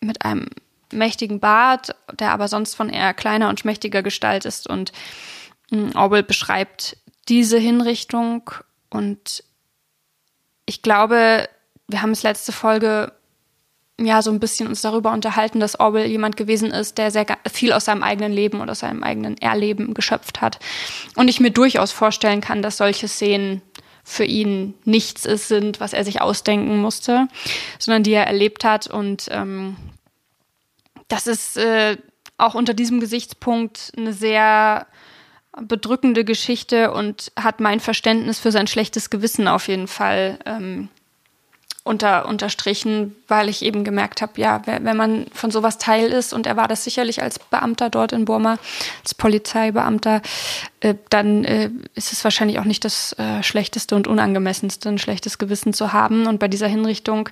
[0.00, 0.46] mit einem
[0.92, 4.92] mächtigen Bart, der aber sonst von eher kleiner und schmächtiger Gestalt ist und
[5.94, 6.96] Orwell beschreibt
[7.28, 8.50] diese Hinrichtung
[8.90, 9.44] und
[10.66, 11.48] ich glaube,
[11.88, 13.12] wir haben es letzte Folge
[14.00, 17.72] ja so ein bisschen uns darüber unterhalten, dass Orwell jemand gewesen ist, der sehr viel
[17.72, 20.58] aus seinem eigenen Leben oder aus seinem eigenen Erleben geschöpft hat.
[21.16, 23.60] Und ich mir durchaus vorstellen kann, dass solche Szenen
[24.04, 27.28] für ihn nichts ist, sind, was er sich ausdenken musste,
[27.78, 28.86] sondern die er erlebt hat.
[28.86, 29.76] Und ähm,
[31.08, 31.98] das ist äh,
[32.38, 34.86] auch unter diesem Gesichtspunkt eine sehr
[35.56, 40.88] bedrückende Geschichte und hat mein Verständnis für sein schlechtes Gewissen auf jeden Fall ähm,
[41.88, 46.46] unter, unterstrichen, weil ich eben gemerkt habe, ja, wenn man von sowas Teil ist, und
[46.46, 48.58] er war das sicherlich als Beamter dort in Burma,
[49.02, 50.20] als Polizeibeamter,
[50.80, 55.38] äh, dann äh, ist es wahrscheinlich auch nicht das äh, schlechteste und unangemessenste, ein schlechtes
[55.38, 56.26] Gewissen zu haben.
[56.26, 57.30] Und bei dieser Hinrichtung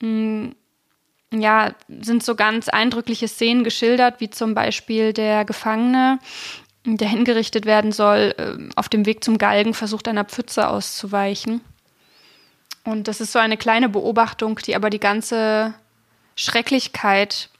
[0.00, 0.54] mh, hm,
[1.30, 6.18] ja, sind so ganz eindrückliche Szenen geschildert, wie zum Beispiel der Gefangene,
[6.96, 11.60] der hingerichtet werden soll, ähm, auf dem Weg zum Galgen versucht, einer Pfütze auszuweichen.
[12.84, 15.74] Und das ist so eine kleine Beobachtung, die aber die ganze
[16.36, 17.50] Schrecklichkeit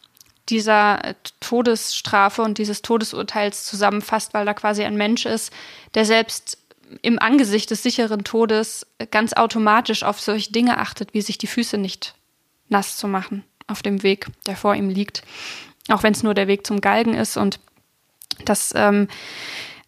[0.49, 1.01] dieser
[1.41, 5.53] Todesstrafe und dieses Todesurteils zusammenfasst, weil da quasi ein Mensch ist,
[5.95, 6.59] der selbst
[7.03, 11.77] im Angesicht des sicheren Todes ganz automatisch auf solche Dinge achtet, wie sich die Füße
[11.77, 12.15] nicht
[12.69, 15.23] nass zu machen auf dem Weg, der vor ihm liegt.
[15.89, 17.61] Auch wenn es nur der Weg zum Galgen ist und
[18.45, 19.09] das ähm,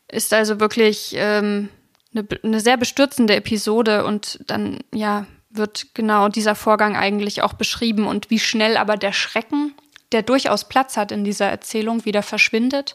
[0.08, 1.68] ist also wirklich ähm,
[2.14, 8.06] eine, eine sehr bestürzende Episode und dann, ja, wird genau dieser Vorgang eigentlich auch beschrieben
[8.06, 9.74] und wie schnell aber der Schrecken,
[10.12, 12.94] der durchaus Platz hat in dieser Erzählung, wieder verschwindet,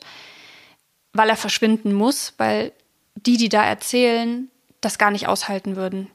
[1.11, 2.71] weil er verschwinden muss, weil
[3.15, 4.49] die, die da erzählen,
[4.81, 6.09] das gar nicht aushalten würden,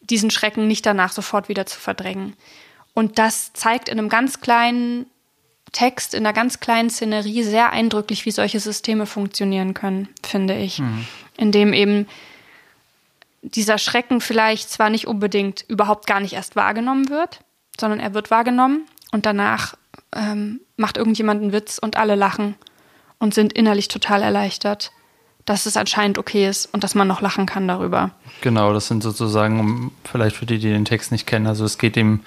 [0.00, 2.36] diesen Schrecken nicht danach sofort wieder zu verdrängen.
[2.94, 5.06] Und das zeigt in einem ganz kleinen
[5.72, 10.78] Text in einer ganz kleinen Szenerie sehr eindrücklich, wie solche Systeme funktionieren können, finde ich.
[10.78, 11.06] Mhm.
[11.36, 12.06] Indem eben
[13.42, 17.40] dieser Schrecken vielleicht zwar nicht unbedingt überhaupt gar nicht erst wahrgenommen wird,
[17.78, 19.74] sondern er wird wahrgenommen und danach
[20.14, 22.56] ähm, macht irgendjemand einen Witz und alle lachen
[23.18, 24.92] und sind innerlich total erleichtert,
[25.44, 28.10] dass es anscheinend okay ist und dass man noch lachen kann darüber.
[28.40, 31.96] Genau, das sind sozusagen, vielleicht für die, die den Text nicht kennen, also es geht
[31.96, 32.20] ihm,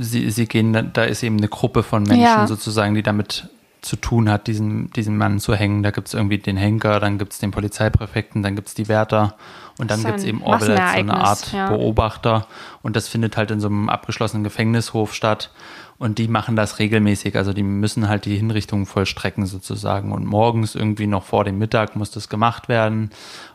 [0.00, 2.46] sie, sie gehen, da ist eben eine Gruppe von Menschen Ja.
[2.46, 3.48] sozusagen, die damit
[3.82, 5.82] zu tun hat, diesen, diesen Mann zu hängen.
[5.84, 8.88] Da gibt es irgendwie den Henker, dann gibt es den Polizeipräfekten, dann gibt es die
[8.88, 9.36] Wärter
[9.78, 11.68] und dann gibt es eben Orwell als so eine Art ja.
[11.68, 12.46] Beobachter
[12.82, 15.50] und das findet halt in so einem abgeschlossenen Gefängnishof statt
[15.98, 20.74] und die machen das regelmäßig, also die müssen halt die Hinrichtungen vollstrecken sozusagen und morgens
[20.74, 23.10] irgendwie noch vor dem Mittag muss das gemacht werden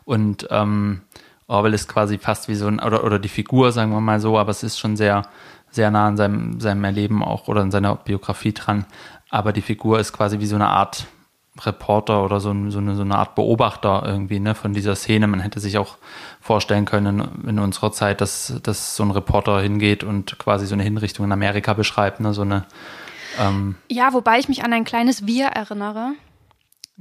[0.06, 1.02] und ähm,
[1.48, 4.40] Orwell ist quasi fast wie so ein, oder, oder die Figur, sagen wir mal so,
[4.40, 5.24] aber es ist schon sehr,
[5.72, 8.86] sehr nah an seinem, seinem Erleben auch oder an seiner Biografie dran.
[9.30, 11.08] Aber die Figur ist quasi wie so eine Art
[11.60, 15.28] Reporter oder so, so, eine, so eine Art Beobachter irgendwie ne, von dieser Szene.
[15.28, 15.98] Man hätte sich auch
[16.40, 20.74] vorstellen können in, in unserer Zeit, dass, dass so ein Reporter hingeht und quasi so
[20.74, 22.20] eine Hinrichtung in Amerika beschreibt.
[22.20, 22.66] Ne, so eine,
[23.40, 26.14] ähm, Ja, wobei ich mich an ein kleines Wir erinnere.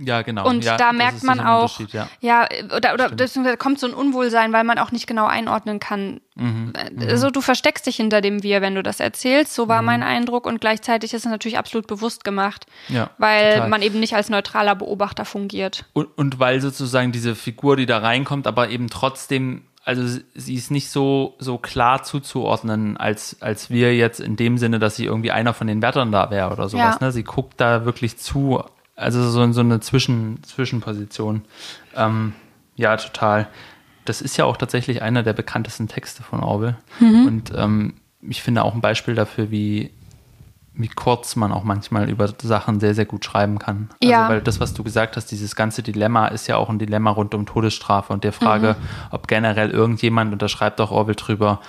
[0.02, 0.48] Ja, genau.
[0.48, 2.08] Und ja, da merkt man auch, Ja.
[2.20, 6.20] ja, oder, oder beziehungsweise kommt so ein Unwohlsein, weil man auch nicht genau einordnen kann.
[6.34, 6.72] Mhm,
[7.08, 9.54] Also du versteckst dich hinter dem Wir, wenn du das erzählst.
[9.54, 9.68] So Mhm.
[9.68, 13.68] war mein Eindruck und gleichzeitig ist es natürlich absolut bewusst gemacht, Ja, weil total.
[13.68, 15.84] man eben nicht als neutraler Beobachter fungiert.
[15.92, 20.54] Und, und weil sozusagen diese Figur, die da reinkommt, aber eben trotzdem, also sie- sie
[20.54, 25.04] ist nicht so, so klar zuzuordnen, als, als wir jetzt in dem Sinne, dass sie
[25.06, 26.96] irgendwie einer von den Wärtern da wäre oder sowas.
[27.00, 27.06] Ja.
[27.06, 27.12] Ne?
[27.12, 28.62] Sie guckt da wirklich zu,
[29.00, 31.42] also so, so eine Zwischen, Zwischenposition.
[31.96, 32.34] Ähm,
[32.76, 33.48] ja, total.
[34.04, 36.76] Das ist ja auch tatsächlich einer der bekanntesten Texte von Orwell.
[37.00, 37.26] Mhm.
[37.26, 39.90] Und ähm, ich finde auch ein Beispiel dafür, wie,
[40.74, 43.90] wie kurz man auch manchmal über Sachen sehr, sehr gut schreiben kann.
[44.02, 44.28] Also, Ja.
[44.28, 47.34] weil das, was du gesagt hast, dieses ganze Dilemma ist ja auch ein Dilemma rund
[47.34, 48.84] um Todesstrafe und der Frage, Mhm.
[49.10, 51.60] ob generell irgendjemand, und da schreibt auch Orwell drüber,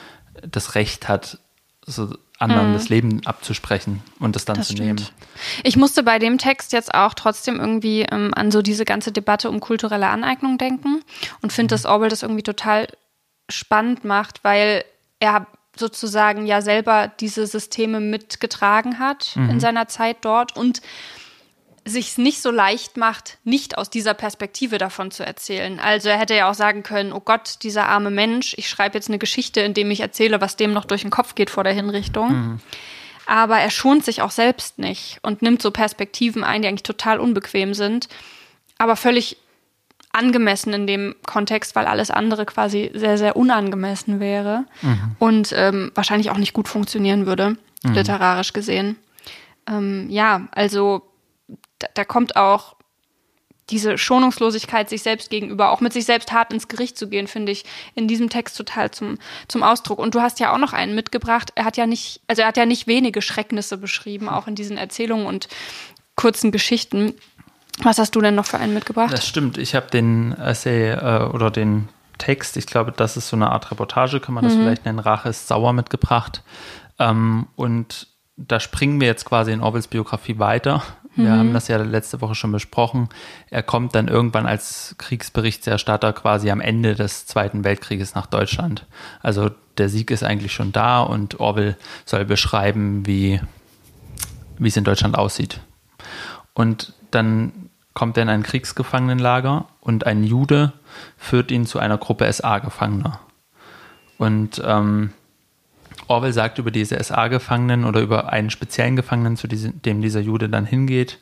[0.50, 1.39] das Recht hat,
[1.86, 4.60] so anderen das Leben abzusprechen und das dann Mhm.
[4.60, 4.88] Das zu stimmt.
[4.99, 5.10] nehmen.
[5.63, 9.49] Ich musste bei dem Text jetzt auch trotzdem irgendwie ähm, an so diese ganze Debatte
[9.49, 11.01] um kulturelle Aneignung denken
[11.41, 12.88] und finde, dass Orwell das irgendwie total
[13.49, 14.84] spannend macht, weil
[15.19, 15.45] er
[15.77, 20.82] sozusagen ja selber diese Systeme mitgetragen hat in seiner Zeit dort und
[21.86, 25.80] sich nicht so leicht macht, nicht aus dieser Perspektive davon zu erzählen.
[25.80, 29.10] Also er hätte ja auch sagen können, oh Gott, dieser arme Mensch, ich schreibe jetzt
[29.10, 31.74] eine Geschichte, in dem ich erzähle, was dem noch durch den Kopf geht vor der
[31.74, 32.60] Hinrichtung.
[33.26, 37.20] Aber er schont sich auch selbst nicht und nimmt so Perspektiven ein, die eigentlich total
[37.20, 38.10] unbequem sind,
[38.78, 39.38] aber völlig
[40.12, 44.65] angemessen in dem Kontext, weil alles andere quasi sehr, sehr unangemessen wäre
[45.20, 48.98] und ähm, wahrscheinlich auch nicht gut funktionieren würde, literarisch gesehen.
[49.67, 51.11] Ähm, ja, also
[51.82, 52.76] da, da kommt auch
[53.70, 57.52] diese Schonungslosigkeit sich selbst gegenüber, auch mit sich selbst hart ins Gericht zu gehen, finde
[57.52, 57.63] ich
[57.96, 59.17] in diesem Text total zum,
[59.48, 60.00] zum Ausdruck.
[60.00, 61.52] Und du hast ja auch noch einen mitgebracht.
[61.56, 64.78] Er hat ja nicht, also er hat ja nicht wenige Schrecknisse beschrieben, auch in diesen
[64.78, 65.48] Erzählungen und
[66.15, 67.13] kurzen Geschichten.
[67.82, 69.13] Was hast du denn noch für einen mitgebracht?
[69.13, 69.58] Das stimmt.
[69.58, 73.72] Ich habe den Essay äh, oder den Text, ich glaube, das ist so eine Art
[73.72, 76.44] Reportage, kann man das vielleicht nennen, Rache ist sauer mitgebracht.
[77.00, 80.84] Ähm, und da springen wir jetzt quasi in Orwells Biografie weiter.
[81.15, 83.10] Wir haben das ja letzte Woche schon besprochen.
[83.50, 88.86] Er kommt dann irgendwann als Kriegsberichterstatter quasi am Ende des Zweiten Weltkrieges nach Deutschland.
[89.21, 93.41] Also der Sieg ist eigentlich schon da und Orwell soll beschreiben, wie,
[94.58, 95.60] wie es in Deutschland aussieht.
[96.54, 100.71] Und dann kommt er in ein Kriegsgefangenenlager und ein Jude
[101.17, 103.19] führt ihn zu einer Gruppe SA-Gefangener.
[104.17, 105.12] Und ähm,
[106.12, 110.50] Orwell sagt über diese SA-Gefangenen oder über einen speziellen Gefangenen, zu diesem, dem dieser Jude
[110.50, 111.19] dann hingeht,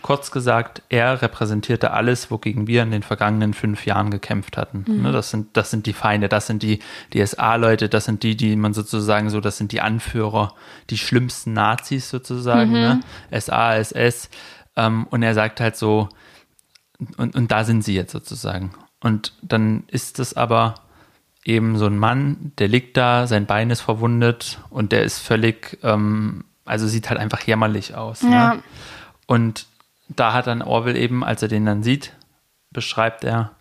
[0.00, 5.02] kurz gesagt, er repräsentierte alles, wogegen wir in den vergangenen fünf Jahren gekämpft hatten.
[5.02, 6.78] Ne, das, sind, das sind die Feinde, das sind die,
[7.12, 10.54] die SA-Leute, das sind die, die man sozusagen so, das sind die Anführer,
[10.88, 13.00] die schlimmsten Nazis sozusagen, ne?
[13.32, 14.30] SA, SS.
[14.76, 16.08] Ähm, und er sagt halt so,
[17.16, 18.70] und, und da sind sie jetzt sozusagen.
[19.00, 20.76] Und dann ist es aber
[21.48, 25.78] eben so ein Mann, der liegt da, sein Bein ist verwundet und der ist völlig,
[25.82, 28.22] ähm, also sieht halt einfach jämmerlich aus.
[28.22, 28.54] Ja.
[28.54, 28.62] Ne?
[29.26, 29.66] Und
[30.08, 32.12] da hat dann Orwell eben, als er den dann sieht,
[32.70, 33.52] beschreibt er,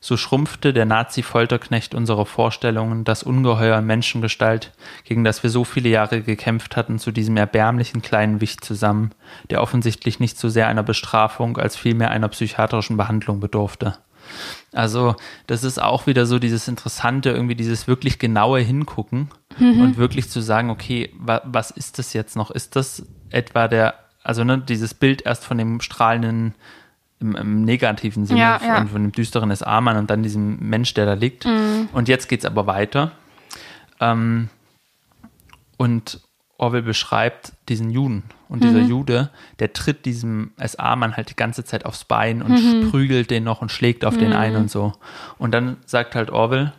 [0.00, 4.72] so schrumpfte der Nazi-Folterknecht unserer Vorstellungen, das Ungeheuer in Menschengestalt,
[5.04, 9.10] gegen das wir so viele Jahre gekämpft hatten, zu diesem erbärmlichen kleinen Wicht zusammen,
[9.50, 13.98] der offensichtlich nicht so sehr einer Bestrafung als vielmehr einer psychiatrischen Behandlung bedurfte.
[14.72, 15.16] Also,
[15.46, 20.40] das ist auch wieder so dieses Interessante, irgendwie dieses wirklich genaue Hingucken und wirklich zu
[20.40, 22.50] sagen, okay, wa was ist das jetzt noch?
[22.50, 26.54] Ist das etwa der, also ne, dieses Bild erst von dem strahlenden,
[27.20, 28.86] im, im negativen Sinne, Ja, von, ja.
[28.86, 31.44] von dem düsteren SA-Mann und dann diesem Mensch, der da liegt.
[31.92, 33.12] Und jetzt geht's aber weiter.
[34.00, 34.48] Ähm,
[35.76, 36.20] und
[36.58, 38.24] Orwell beschreibt diesen Juden.
[38.48, 38.88] Und dieser Mhm.
[38.88, 39.30] Jude,
[39.60, 42.90] der tritt diesem SA-Mann halt die ganze Zeit aufs Bein und Mhm.
[42.90, 44.92] prügelt den noch und schlägt auf den ein und so.
[45.38, 46.72] Und dann sagt halt Orwell,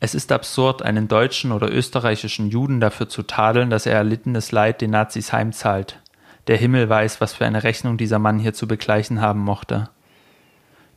[0.00, 4.80] es ist absurd, einen deutschen oder österreichischen Juden dafür zu tadeln, dass er erlittenes Leid
[4.80, 6.00] den Nazis heimzahlt.
[6.48, 9.90] Der Himmel weiß, was für eine Rechnung dieser Mann hier zu begleichen haben mochte.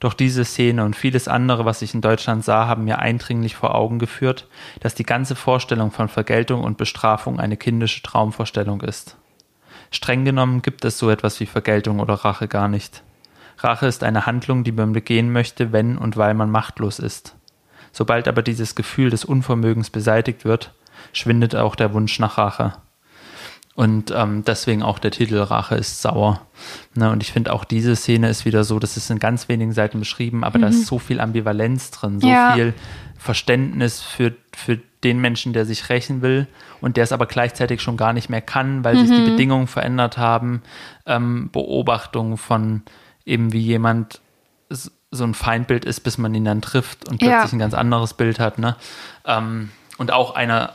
[0.05, 3.73] Doch diese Szene und vieles andere, was ich in Deutschland sah, haben mir eindringlich vor
[3.73, 4.47] Augen geführt,
[4.79, 9.17] dass die ganze Vorstellung von Vergeltung und Bestrafung eine kindische Traumvorstellung ist.
[9.89, 13.01] Streng genommen gibt es so etwas wie Vergeltung oder Rache gar nicht.
[13.57, 17.35] Rache ist eine Handlung, die man begehen möchte, wenn und weil man machtlos ist.
[17.91, 20.71] Sobald aber dieses Gefühl des Unvermögens beseitigt wird,
[21.13, 22.73] schwindet auch der Wunsch nach Rache.
[23.75, 26.39] Und ähm, deswegen auch der Titel Rache ist sauer.
[26.93, 29.73] Ne, und ich finde auch diese Szene ist wieder so, das ist in ganz wenigen
[29.73, 32.53] Seiten beschrieben, aber da ist so viel Ambivalenz drin, so Ja.
[32.53, 32.73] viel
[33.17, 36.47] Verständnis für, für den Menschen, der sich rächen will
[36.79, 40.17] und der es aber gleichzeitig schon gar nicht mehr kann, weil sich die Bedingungen verändert
[40.17, 40.61] haben.
[41.05, 42.81] Ähm, Beobachtung von
[43.25, 44.21] eben wie jemand
[45.11, 47.29] so ein Feindbild ist, bis man ihn dann trifft und Ja.
[47.39, 48.57] plötzlich ein ganz anderes Bild hat.
[48.57, 48.75] Ne?
[49.25, 50.73] Ähm, und auch einer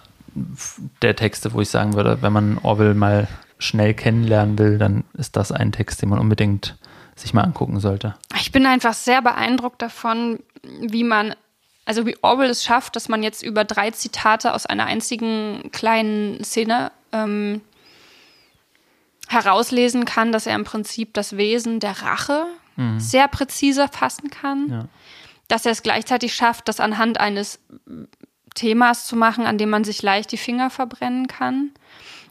[1.03, 3.29] der Texte, wo ich sagen würde, wenn man Orwell mal
[3.59, 6.77] schnell kennenlernen will, dann ist das ein Text, den man unbedingt
[7.15, 8.15] sich mal angucken sollte.
[8.41, 10.41] Ich bin einfach sehr beeindruckt davon,
[10.81, 11.35] wie man,
[11.85, 16.43] also wie Orwell es schafft, dass man jetzt über drei Zitate aus einer einzigen kleinen
[16.43, 17.61] Szene ähm,
[19.29, 22.47] herauslesen kann, dass er im Prinzip das Wesen der Rache
[22.97, 24.69] sehr präzise fassen kann.
[24.71, 24.85] Ja.
[25.49, 27.59] Dass er es gleichzeitig schafft, das anhand eines
[28.55, 31.71] Themas zu machen, an dem man sich leicht die Finger verbrennen kann.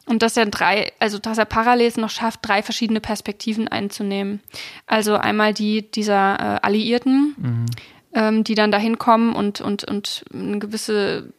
[0.05, 4.41] Und dass er drei, also dass er parallel es noch schafft, drei verschiedene Perspektiven einzunehmen.
[4.87, 7.67] Also einmal die dieser äh, Alliierten,
[8.13, 11.31] ähm, die dann dahin kommen und, und, und eine gewisse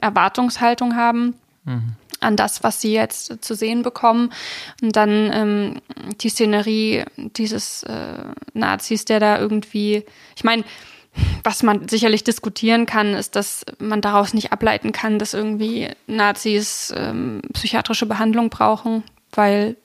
[0.00, 1.34] Erwartungshaltung haben
[2.20, 4.32] an das, was sie jetzt zu sehen bekommen.
[4.82, 5.80] Und dann ähm,
[6.20, 8.24] die Szenerie dieses äh,
[8.54, 10.04] Nazis, der da irgendwie,
[10.36, 10.64] ich meine,
[11.42, 16.92] was man sicherlich diskutieren kann, ist, dass man daraus nicht ableiten kann, dass irgendwie Nazis
[16.96, 19.02] ähm, psychiatrische Behandlung brauchen,
[19.32, 19.76] weil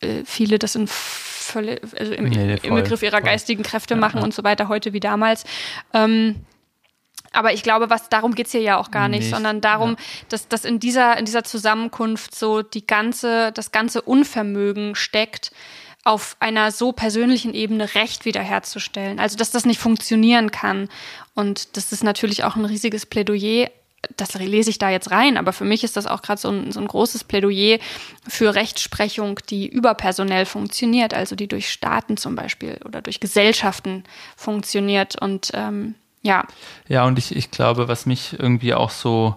[0.00, 3.26] äh, viele das in völlig, also im, Nee, im voll, Begriff ihrer voll.
[3.26, 4.24] geistigen Kräfte Ja, machen ja.
[4.24, 5.44] und so weiter, heute wie damals.
[5.92, 6.36] Ähm,
[7.32, 9.96] aber ich glaube, was darum geht's hier ja auch gar nicht, Nicht, sondern darum, ja.
[10.30, 15.52] dass, dass in dieser, in dieser Zusammenkunft so die ganze, das ganze Unvermögen steckt,
[16.04, 19.20] auf einer so persönlichen Ebene Recht wiederherzustellen.
[19.20, 20.88] Also, dass das nicht funktionieren kann.
[21.34, 23.70] Und das ist natürlich auch ein riesiges Plädoyer.
[24.16, 26.72] Das lese ich da jetzt rein, aber für mich ist das auch gerade so ein,
[26.72, 27.78] so ein großes Plädoyer
[28.26, 34.04] für Rechtsprechung, die überpersonell funktioniert, also die durch Staaten zum Beispiel oder durch Gesellschaften
[34.36, 35.20] funktioniert.
[35.20, 36.46] Und ähm, ja,
[36.88, 39.36] Ja, und ich, ich glaube, was mich irgendwie auch so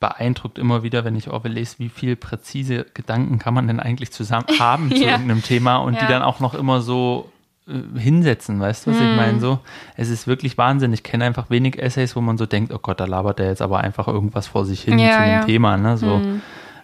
[0.00, 4.12] beeindruckt immer wieder, wenn ich Orwell lese, wie viel präzise Gedanken kann man denn eigentlich
[4.12, 5.12] zusammen haben zu Ja.
[5.12, 6.10] irgendeinem Thema und die Ja.
[6.10, 7.30] dann auch noch immer so
[7.66, 9.06] äh, hinsetzen, weißt du, was Mhm.
[9.10, 9.40] ich meine?
[9.40, 9.58] So,
[9.96, 10.92] es ist wirklich Wahnsinn.
[10.92, 13.60] Ich kenne einfach wenig Essays, wo man so denkt, oh Gott, da labert der jetzt
[13.60, 15.44] aber einfach irgendwas vor sich hin Ja, zu einem.
[15.44, 15.98] Thema, ne?
[15.98, 16.22] So,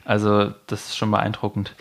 [0.05, 1.75] also das ist schon beeindruckend.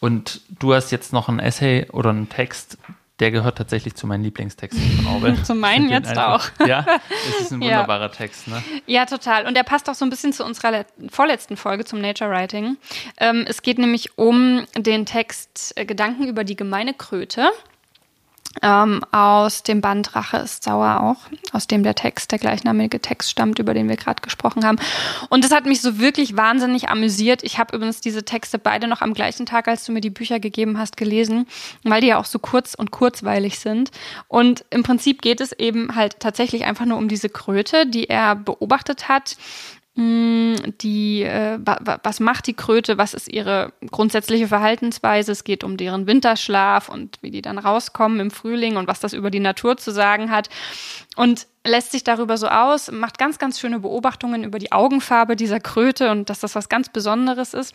[0.00, 2.78] Und du hast jetzt noch ein Essay oder einen Text,
[3.20, 5.42] der gehört tatsächlich zu meinen Lieblingstexten von Orwell.
[5.44, 6.86] Zu meinen jetzt einfach- Ja,
[7.30, 7.70] es ist ein Ja.
[7.80, 8.62] wunderbarer Text, ne?
[8.86, 9.46] Ja, total.
[9.46, 12.76] Und der passt auch so ein bisschen zu unserer le- vorletzten Folge zum Nature Writing.
[13.18, 17.48] Ähm, es geht nämlich um den Text äh, Gedanken über die gemeine Kröte.
[18.62, 23.30] Ähm, aus dem Band Rache ist sauer auch, aus dem der Text, der gleichnamige Text
[23.30, 24.78] stammt, über den wir gerade gesprochen haben.
[25.28, 27.42] Und das hat mich so wirklich wahnsinnig amüsiert.
[27.42, 30.40] Ich habe übrigens diese Texte beide noch am gleichen Tag, als du mir die Bücher
[30.40, 31.46] gegeben hast, gelesen,
[31.84, 33.90] weil die ja auch so kurz und kurzweilig sind.
[34.26, 38.34] Und im Prinzip geht es eben halt tatsächlich einfach nur um diese Kröte, die er
[38.34, 39.36] beobachtet hat
[40.00, 45.64] die, äh, wa wa was macht die Kröte, was ist ihre grundsätzliche Verhaltensweise, es geht
[45.64, 49.40] um deren Winterschlaf und wie die dann rauskommen im Frühling und was das über die
[49.40, 50.50] Natur zu sagen hat
[51.16, 55.58] und lässt sich darüber so aus, macht ganz, ganz schöne Beobachtungen über die Augenfarbe dieser
[55.58, 57.74] Kröte und dass das was ganz Besonderes ist.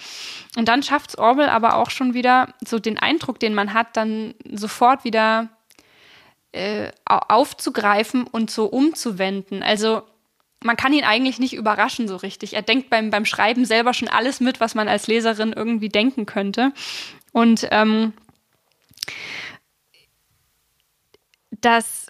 [0.55, 3.97] Und dann schafft es Orwell aber auch schon wieder so den Eindruck, den man hat,
[3.97, 5.49] dann sofort wieder
[6.53, 9.61] äh, au- aufzugreifen und so umzuwenden.
[9.61, 10.03] Also
[10.63, 12.53] man kann ihn eigentlich nicht überraschen so richtig.
[12.53, 16.25] Er denkt beim, beim Schreiben selber schon alles mit, was man als Leserin irgendwie denken
[16.25, 16.71] könnte.
[17.31, 18.13] Und ähm,
[21.49, 22.07] das,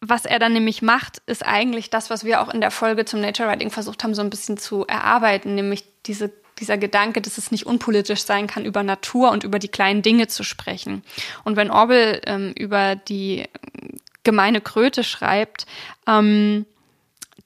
[0.00, 3.20] was er dann nämlich macht, ist eigentlich das, was wir auch in der Folge zum
[3.20, 7.50] Nature Writing versucht haben, so ein bisschen zu erarbeiten, nämlich diese, dieser Gedanke, dass es
[7.50, 11.02] nicht unpolitisch sein kann, über Natur und über die kleinen Dinge zu sprechen.
[11.44, 13.44] Und wenn Orwell ähm, über die
[14.24, 15.66] gemeine Kröte schreibt,
[16.06, 16.66] ähm,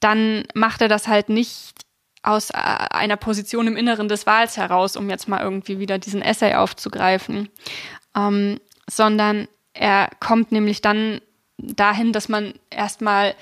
[0.01, 1.75] dann macht er das halt nicht
[2.23, 6.23] aus äh, einer Position im Inneren des Wals heraus, um jetzt mal irgendwie wieder diesen
[6.23, 7.49] Essay aufzugreifen,
[8.17, 11.21] ähm, sondern er kommt nämlich dann
[11.59, 13.35] dahin, dass man erstmal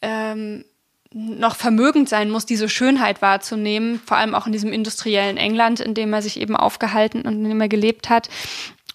[0.00, 0.64] ähm,
[1.12, 5.94] noch vermögend sein muss, diese Schönheit wahrzunehmen, vor allem auch in diesem industriellen England, in
[5.94, 8.30] dem er sich eben aufgehalten und in dem er gelebt hat.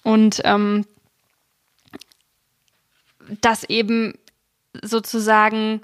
[0.03, 0.85] Und ähm,
[3.41, 4.13] dass eben
[4.81, 5.81] sozusagen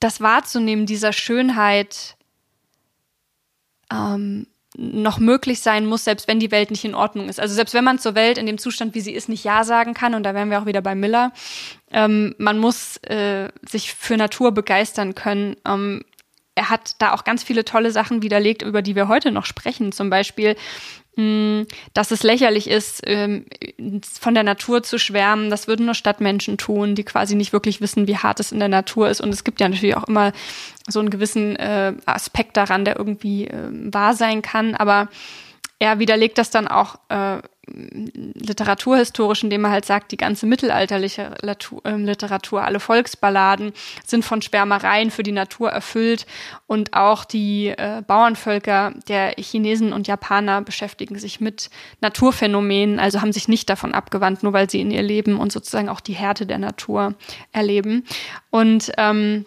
[0.00, 2.16] das wahrzunehmen dieser Schönheit
[3.92, 7.38] ähm, noch möglich sein muss, selbst wenn die Welt nicht in Ordnung ist.
[7.38, 9.94] Also selbst wenn man zur Welt in dem Zustand, wie sie ist, nicht Ja sagen
[9.94, 11.32] kann, und da wären wir auch wieder bei Miller,
[11.92, 15.56] ähm, man muss äh, sich für Natur begeistern können.
[15.64, 16.04] Ähm,
[16.56, 19.92] er hat da auch ganz viele tolle Sachen widerlegt, über die wir heute noch sprechen.
[19.92, 20.56] Zum Beispiel,
[21.16, 23.46] dass es lächerlich ist, ähm,
[24.02, 25.50] von der Natur zu schwärmen.
[25.50, 28.68] Das würden nur Stadtmenschen tun, die quasi nicht wirklich wissen, wie hart es in der
[28.68, 29.20] Natur ist.
[29.20, 30.32] Und es gibt ja natürlich auch immer
[30.88, 34.74] so einen gewissen äh, Aspekt daran, der irgendwie äh, wahr sein kann.
[34.74, 35.08] Aber
[35.78, 36.96] er widerlegt das dann auch
[37.66, 41.34] literaturhistorisch, indem er halt sagt, die ganze mittelalterliche
[41.84, 43.72] ähm, Literatur, alle Volksballaden
[44.04, 46.26] sind von Schwärmereien für die Natur erfüllt
[46.66, 53.32] und auch die äh, Bauernvölker der Chinesen und Japaner beschäftigen sich mit Naturphänomenen, also haben
[53.32, 56.46] sich nicht davon abgewandt, nur weil sie in ihr Leben und sozusagen auch die Härte
[56.46, 57.14] der Natur
[57.52, 58.04] erleben.
[58.50, 59.46] Und ähm,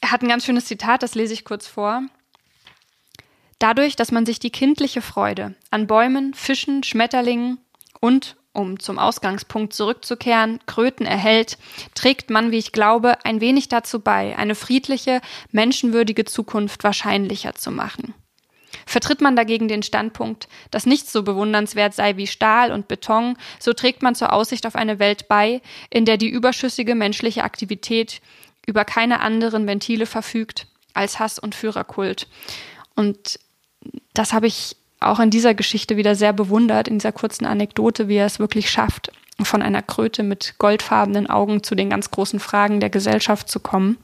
[0.00, 2.02] er hat ein ganz schönes Zitat, das lese ich kurz vor.
[3.58, 7.58] Dadurch, dass man sich die kindliche Freude an Bäumen, Fischen, Schmetterlingen
[8.00, 11.58] und, um zum Ausgangspunkt zurückzukehren, Kröten erhält,
[11.94, 15.20] trägt man, wie ich glaube, ein wenig dazu bei, eine friedliche,
[15.52, 18.14] menschenwürdige Zukunft wahrscheinlicher zu machen.
[18.84, 23.72] Vertritt man dagegen den Standpunkt, dass nichts so bewundernswert sei wie Stahl und Beton, so
[23.72, 28.20] trägt man zur Aussicht auf eine Welt bei, in der die überschüssige menschliche Aktivität
[28.66, 32.28] über keine anderen Ventile verfügt als Hass und Führerkult.
[32.94, 33.38] Und
[34.18, 38.16] das habe ich auch in dieser Geschichte wieder sehr bewundert, in dieser kurzen Anekdote, wie
[38.16, 39.12] er es wirklich schafft,
[39.42, 43.98] von einer Kröte mit goldfarbenen Augen zu den ganz großen Fragen der Gesellschaft zu kommen.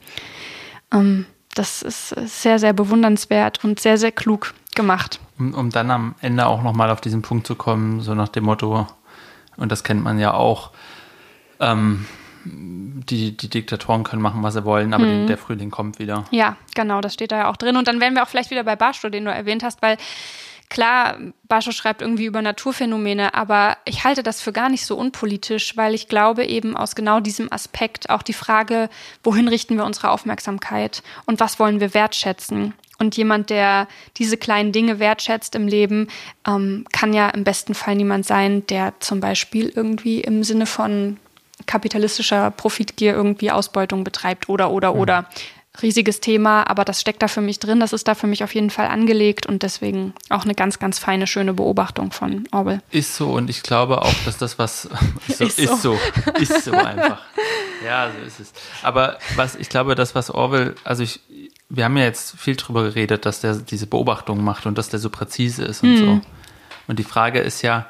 [0.93, 5.21] Ähm, das ist sehr, sehr bewundernswert und sehr, sehr klug gemacht.
[5.39, 8.45] Um, um dann am Ende auch nochmal auf diesen Punkt zu kommen, so nach dem
[8.45, 8.87] Motto,
[9.57, 10.71] und das kennt man ja auch,
[11.61, 12.07] ähm,
[12.45, 15.27] die, die Diktatoren können machen, was sie wollen, aber hm.
[15.27, 16.25] der Frühling kommt wieder.
[16.31, 17.77] Ja, genau, das steht da ja auch drin.
[17.77, 19.97] Und dann wären wir auch vielleicht wieder bei Barstow, den du erwähnt hast, weil
[20.73, 21.19] klar,
[21.49, 25.95] Barstow schreibt irgendwie über Naturphänomene, aber ich halte das für gar nicht so unpolitisch, weil
[25.95, 28.89] ich glaube eben aus genau diesem Aspekt auch die Frage,
[29.23, 32.73] wohin richten wir unsere Aufmerksamkeit und was wollen wir wertschätzen?
[32.99, 36.09] Und jemand, der diese kleinen Dinge wertschätzt im Leben,
[36.47, 41.19] ähm, kann ja im besten Fall niemand sein, der zum Beispiel irgendwie im Sinne von
[41.67, 45.01] kapitalistischer Profitgier irgendwie Ausbeutung betreibt oder, oder, mhm.
[45.01, 45.27] oder.
[45.81, 47.81] Riesiges Thema, aber das steckt da für mich drin.
[47.81, 50.99] Das ist da für mich auf jeden Fall angelegt und deswegen auch eine ganz, ganz
[50.99, 52.83] feine, schöne Beobachtung von Orwell.
[52.91, 54.83] Ist so und ich glaube auch, dass das was
[55.29, 55.63] so, ist, so.
[55.63, 55.99] ist so,
[56.39, 57.23] ist so einfach.
[57.83, 58.53] Ja, so ist es.
[58.83, 61.21] Aber was ich glaube, das was Orwell, also ich,
[61.71, 64.99] wir haben ja jetzt viel drüber geredet, dass der diese Beobachtung macht und dass der
[64.99, 65.99] so präzise ist und mhm.
[65.99, 66.21] so.
[66.87, 67.87] Und die Frage ist ja,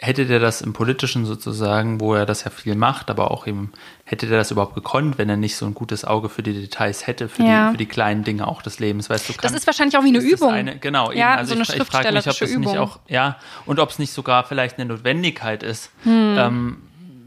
[0.00, 3.72] hätte der das im Politischen sozusagen, wo er das ja viel macht, aber auch eben,
[4.04, 7.06] hätte der das überhaupt gekonnt, wenn er nicht so ein gutes Auge für die Details
[7.08, 7.66] hätte, für, ja.
[7.66, 9.32] die, für die kleinen Dinge auch des Lebens, weißt du?
[9.32, 10.52] Kann, das ist wahrscheinlich auch wie eine Übung.
[10.52, 11.38] Eine, genau, ja, eben.
[11.38, 14.12] Also so ich, ich frage mich, ob es nicht auch, ja, und ob es nicht
[14.12, 16.36] sogar vielleicht eine Notwendigkeit ist, hm.
[16.38, 16.76] ähm,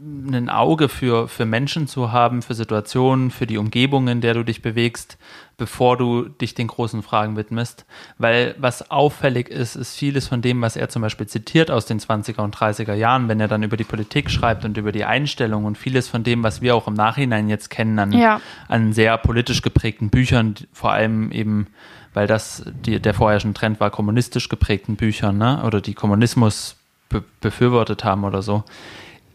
[0.04, 4.44] ein Auge für, für Menschen zu haben, für Situationen, für die Umgebung, in der du
[4.44, 5.16] dich bewegst,
[5.56, 7.84] bevor du dich den großen Fragen widmest.
[8.18, 12.00] Weil was auffällig ist, ist vieles von dem, was er zum Beispiel zitiert aus den
[12.00, 15.64] 20er und 30er Jahren, wenn er dann über die Politik schreibt und über die Einstellung
[15.64, 18.40] und vieles von dem, was wir auch im Nachhinein jetzt kennen, an, ja.
[18.68, 21.68] an sehr politisch geprägten Büchern, vor allem eben,
[22.12, 25.62] weil das die, der vorherrschende Trend war, kommunistisch geprägten Büchern, ne?
[25.64, 26.76] oder die Kommunismus
[27.08, 28.64] be befürwortet haben oder so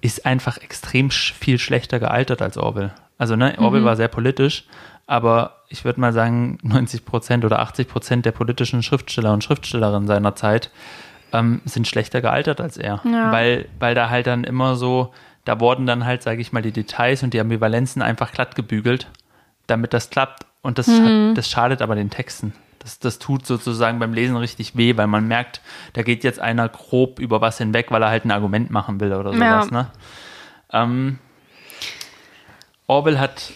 [0.01, 2.93] ist einfach extrem viel schlechter gealtert als Orwell.
[3.17, 3.85] Also ne, Orwell mhm.
[3.85, 4.65] war sehr politisch,
[5.07, 10.07] aber ich würde mal sagen, 90 Prozent oder 80 Prozent der politischen Schriftsteller und Schriftstellerinnen
[10.07, 10.71] seiner Zeit
[11.33, 13.01] ähm, sind schlechter gealtert als er.
[13.05, 13.31] Ja.
[13.31, 15.13] Weil, weil da halt dann immer so,
[15.45, 19.07] da wurden dann halt, sage ich mal, die Details und die Ambivalenzen einfach glatt gebügelt,
[19.65, 20.45] damit das klappt.
[20.61, 21.33] Und das, mhm.
[21.35, 22.53] das schadet aber den Texten.
[22.88, 25.59] Das, das tut sozusagen beim Lesen richtig weh, weil man merkt,
[25.91, 29.11] da geht jetzt einer grob über was hinweg, weil er halt ein Argument machen will
[29.11, 29.67] oder sowas.
[29.69, 29.71] Ja.
[29.71, 29.88] Ne?
[30.71, 31.19] Ähm,
[32.88, 33.51] Orwell hat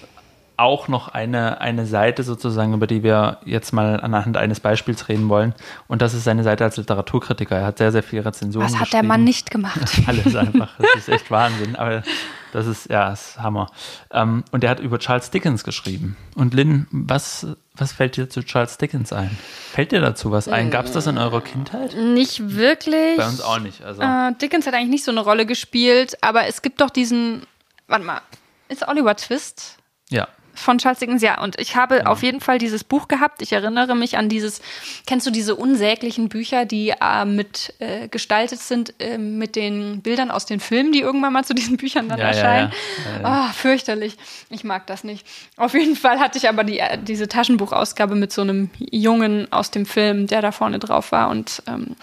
[0.57, 5.29] auch noch eine, eine Seite sozusagen, über die wir jetzt mal anhand eines Beispiels reden
[5.29, 5.55] wollen.
[5.87, 7.55] Und das ist seine Seite als Literaturkritiker.
[7.55, 10.01] Er hat sehr, sehr viele Rezensionen Was hat der Mann nicht gemacht?
[10.07, 10.71] Alles einfach.
[10.77, 11.77] Das ist echt Wahnsinn.
[11.77, 12.03] Aber
[12.51, 13.71] Das ist, ja, das ist Hammer.
[14.11, 16.17] Ähm, und er hat über Charles Dickens geschrieben.
[16.35, 19.37] Und Lynn, was, was fällt dir zu Charles Dickens ein?
[19.71, 20.69] Fällt dir dazu was ein?
[20.69, 21.95] Gab es das in eurer Kindheit?
[21.95, 23.17] Nicht wirklich.
[23.17, 23.83] Bei uns auch nicht.
[23.83, 24.01] Also.
[24.01, 27.43] Äh, Dickens hat eigentlich nicht so eine Rolle gespielt, aber es gibt doch diesen,
[27.87, 28.21] warte mal,
[28.67, 29.77] ist Oliver Twist?
[30.09, 30.27] Ja.
[30.61, 31.41] Von Charles Dickens, ja.
[31.41, 33.41] Und ich habe auf jeden Fall dieses Buch gehabt.
[33.41, 34.61] Ich erinnere mich an dieses,
[35.07, 40.31] kennst du diese unsäglichen Bücher, die äh, mit äh, gestaltet sind äh, mit den Bildern
[40.31, 42.71] aus den Filmen, die irgendwann mal zu diesen Büchern dann Ja, ja, erscheinen?
[43.15, 43.21] ja.
[43.21, 44.15] Ja, Ah, fürchterlich.
[44.49, 45.25] Ich mag das nicht.
[45.57, 49.71] Auf jeden Fall hatte ich aber die, äh, diese Taschenbuchausgabe mit so einem Jungen aus
[49.71, 51.29] dem Film, der da vorne drauf war.
[51.29, 51.95] Und ähm,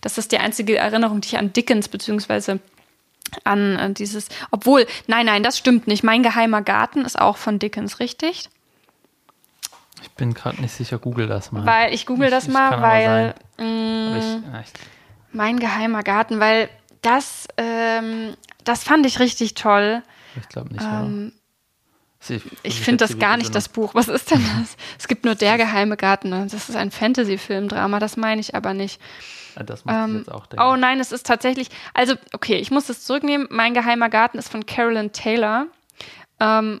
[0.00, 2.60] das ist die einzige Erinnerung, die ich an Dickens beziehungsweise
[3.44, 6.04] an äh, dieses, obwohl, nein, nein, das stimmt nicht.
[6.04, 8.48] Mein geheimer Garten ist auch von Dickens, richtig?
[10.02, 11.64] Ich bin gerade nicht sicher, google das mal.
[11.66, 14.16] Weil ich google das Ich- ich mal, weil ich, mm,
[14.62, 14.72] ich,
[15.32, 16.68] mein geheimer Garten, weil
[17.02, 20.02] das, ähm, das fand ich richtig toll.
[20.40, 20.84] ich glaube nicht.
[20.84, 21.32] Ähm,
[22.26, 23.94] ich mich finde das gar nicht das Buch.
[23.94, 24.76] Was ist denn das?
[24.98, 26.30] Es gibt nur der geheime Garten.
[26.30, 26.46] ne?
[26.50, 28.98] Das ist ein Fantasy-Film-Drama, das meine ich aber nicht.
[29.56, 30.64] Das muss ich Ähm, jetzt auch denken.
[30.66, 31.68] oh nein, es ist tatsächlich.
[31.94, 33.46] Also, okay, ich muss das zurücknehmen.
[33.50, 35.66] Mein geheimer Garten ist von Carolyn Taylor.
[36.40, 36.80] Ähm,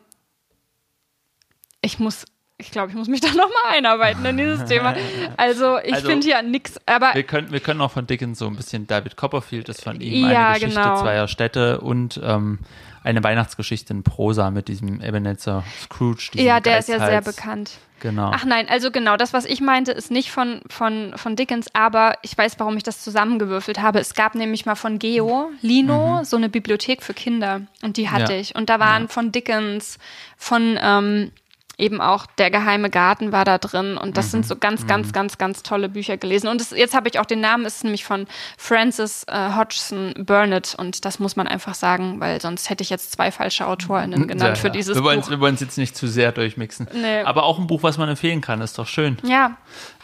[1.80, 2.24] ich muss,
[2.58, 4.94] ich glaube, ich muss mich da nochmal einarbeiten in dieses Thema.
[5.36, 8.46] Also, ich Also, finde hier nichts, aber Wir können, wir können auch von Dickens so
[8.46, 11.00] ein bisschen, David Copperfield ist von ihm Ja, eine Geschichte genau.
[11.00, 12.58] zweier Städte und ähm,
[13.02, 16.30] eine Weihnachtsgeschichte in Prosa mit diesem Ebenezer Scrooge.
[16.34, 17.36] ja, der ist ja sehr Geizhals.
[17.36, 17.70] bekannt.
[18.00, 18.32] Genau.
[18.34, 22.16] Ach nein, also genau, das, was ich meinte, ist nicht von, von, von Dickens, aber
[22.22, 23.98] ich weiß, warum ich das zusammengewürfelt habe.
[23.98, 28.24] Es gab nämlich mal von Geo, Lino, so eine Bibliothek für Kinder und die hatte
[28.24, 28.30] Mhm.
[28.36, 28.40] Ja.
[28.40, 28.54] ich.
[28.56, 29.08] Und da waren Ja.
[29.08, 29.98] von Dickens,
[30.36, 31.30] von ähm,
[31.78, 34.30] eben auch Der geheime Garten war da drin und das Mhm.
[34.30, 36.48] sind so ganz, ganz, ganz, ganz tolle Bücher gelesen.
[36.48, 40.14] Und das, jetzt habe ich auch den Namen, es ist nämlich von Francis äh, Hodgson
[40.18, 44.28] Burnett und das muss man einfach sagen, weil sonst hätte ich jetzt zwei falsche AutorInnen
[44.28, 44.72] genannt Ja, für ja.
[44.72, 45.30] dieses wir wollen Buch.
[45.30, 46.88] Wir wollen es jetzt nicht zu sehr durchmixen.
[46.92, 47.22] Nee.
[47.22, 49.18] Aber auch ein Buch, was man empfehlen kann, ist doch schön.
[49.24, 49.56] Ja,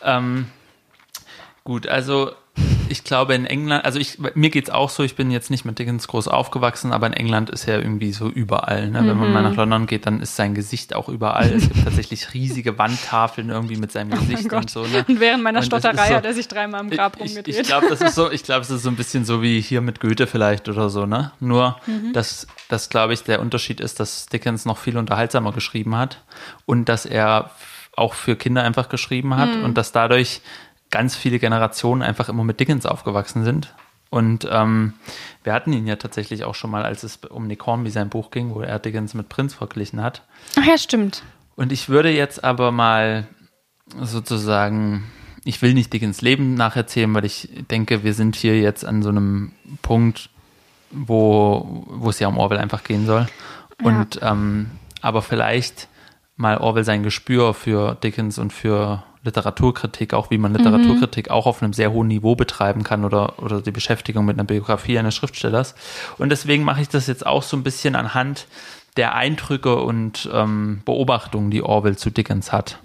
[0.03, 0.47] Ähm,
[1.65, 2.33] gut, also
[2.89, 5.79] ich glaube in England, also ich, mir geht's auch so, ich bin jetzt nicht mit
[5.79, 8.89] Dickens groß aufgewachsen, aber in England ist er irgendwie so überall.
[8.91, 8.99] Ne?
[9.07, 9.33] Wenn man Mhm.
[9.35, 11.53] mal nach London geht, dann ist sein Gesicht auch überall.
[11.53, 14.71] Es gibt tatsächlich riesige Wandtafeln irgendwie mit seinem Gesicht und Oh Gott.
[14.71, 14.83] so.
[14.87, 15.05] Ne?
[15.07, 17.61] Und während meiner Und Stotterei so- hat er sich dreimal im Grab ich, rumgedreht.
[17.61, 19.81] ich glaube, das ist so, ich glaube, es ist so ein bisschen so wie hier
[19.81, 21.31] mit Goethe vielleicht oder so, ne?
[21.39, 22.13] Nur, Mhm.
[22.13, 26.23] dass, dass glaube ich, der Unterschied ist, dass Dickens noch viel unterhaltsamer geschrieben hat
[26.67, 27.51] und dass er
[27.97, 29.65] auch für Kinder einfach geschrieben hat Mhm.
[29.65, 30.41] und dass dadurch
[30.91, 33.75] ganz viele Generationen einfach immer mit Dickens aufgewachsen sind.
[34.11, 34.95] Und ähm,
[35.45, 38.33] wir hatten ihn ja tatsächlich auch schon mal, als es um Nick Hornby sein Buch
[38.33, 40.23] ging, wo er Dickens mit Prinz verglichen hat.
[40.59, 41.23] Ach ja, stimmt.
[41.55, 43.29] Und ich würde jetzt aber mal
[44.01, 45.05] sozusagen,
[45.45, 49.11] ich will nicht Dickens Leben nacherzählen, weil ich denke, wir sind hier jetzt an so
[49.11, 50.29] einem Punkt,
[50.91, 53.29] wo, wo es ja um Orwell einfach gehen soll.
[53.83, 54.73] Und ähm,
[55.03, 55.89] aber vielleicht
[56.37, 61.63] mal Orwell sein Gespür für Dickens und für Literaturkritik, auch wie man Literaturkritik auch auf
[61.63, 65.75] einem sehr hohen Niveau betreiben kann oder, oder die Beschäftigung mit einer Biografie eines Schriftstellers.
[66.19, 68.47] Und deswegen mache ich das jetzt auch so ein bisschen anhand
[68.97, 72.79] der Eindrücke und ähm, Beobachtungen, die Orwell zu Dickens hat.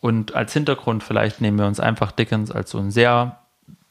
[0.00, 3.38] Und als Hintergrund vielleicht nehmen wir uns einfach Dickens als so einen sehr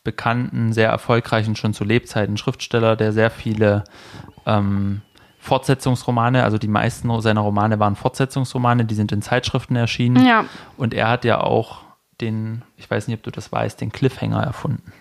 [0.04, 3.84] bekannten, sehr erfolgreichen, schon zu Lebzeiten Schriftsteller, der sehr viele
[4.46, 5.02] ähm,
[5.44, 10.26] Fortsetzungsromane, also die meisten seiner Romane waren Fortsetzungsromane, die sind in Zeitschriften erschienen.
[10.26, 10.46] Ja.
[10.78, 11.82] Und er hat ja auch
[12.22, 14.94] den, ich weiß nicht, ob du das weißt, den Cliffhanger erfunden.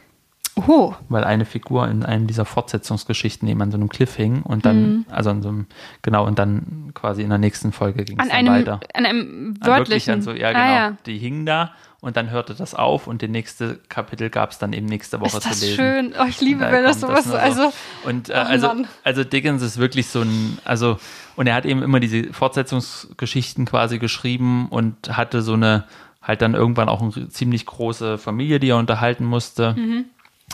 [0.54, 4.66] Oh, Weil eine Figur in einem dieser Fortsetzungsgeschichten eben an so einem Cliff hing und
[4.66, 5.66] dann, also an so einem,
[6.02, 8.80] genau, und dann quasi in der nächsten Folge ging es an dann einem, weiter.
[8.92, 10.14] an einem wörtlichen.
[10.14, 10.62] an so, ja, genau.
[10.62, 10.96] Ah, ja.
[11.06, 11.72] Die hingen da
[12.02, 15.38] und dann hörte das auf und den nächste Kapitel gab es dann eben nächste Woche
[15.38, 15.76] Ist zu das lesen.
[15.76, 16.14] schön?
[16.20, 17.36] Oh, ich liebe, wenn das sowas, so.
[17.36, 17.72] also,
[18.04, 18.72] und äh, Ach, also,
[19.04, 20.98] also Dickens ist wirklich so ein, also
[21.36, 25.84] und er hat eben immer diese Fortsetzungsgeschichten quasi geschrieben und hatte so eine
[26.20, 29.74] halt dann irgendwann auch eine ziemlich große Familie, die er unterhalten musste.
[29.74, 30.04] Mhm.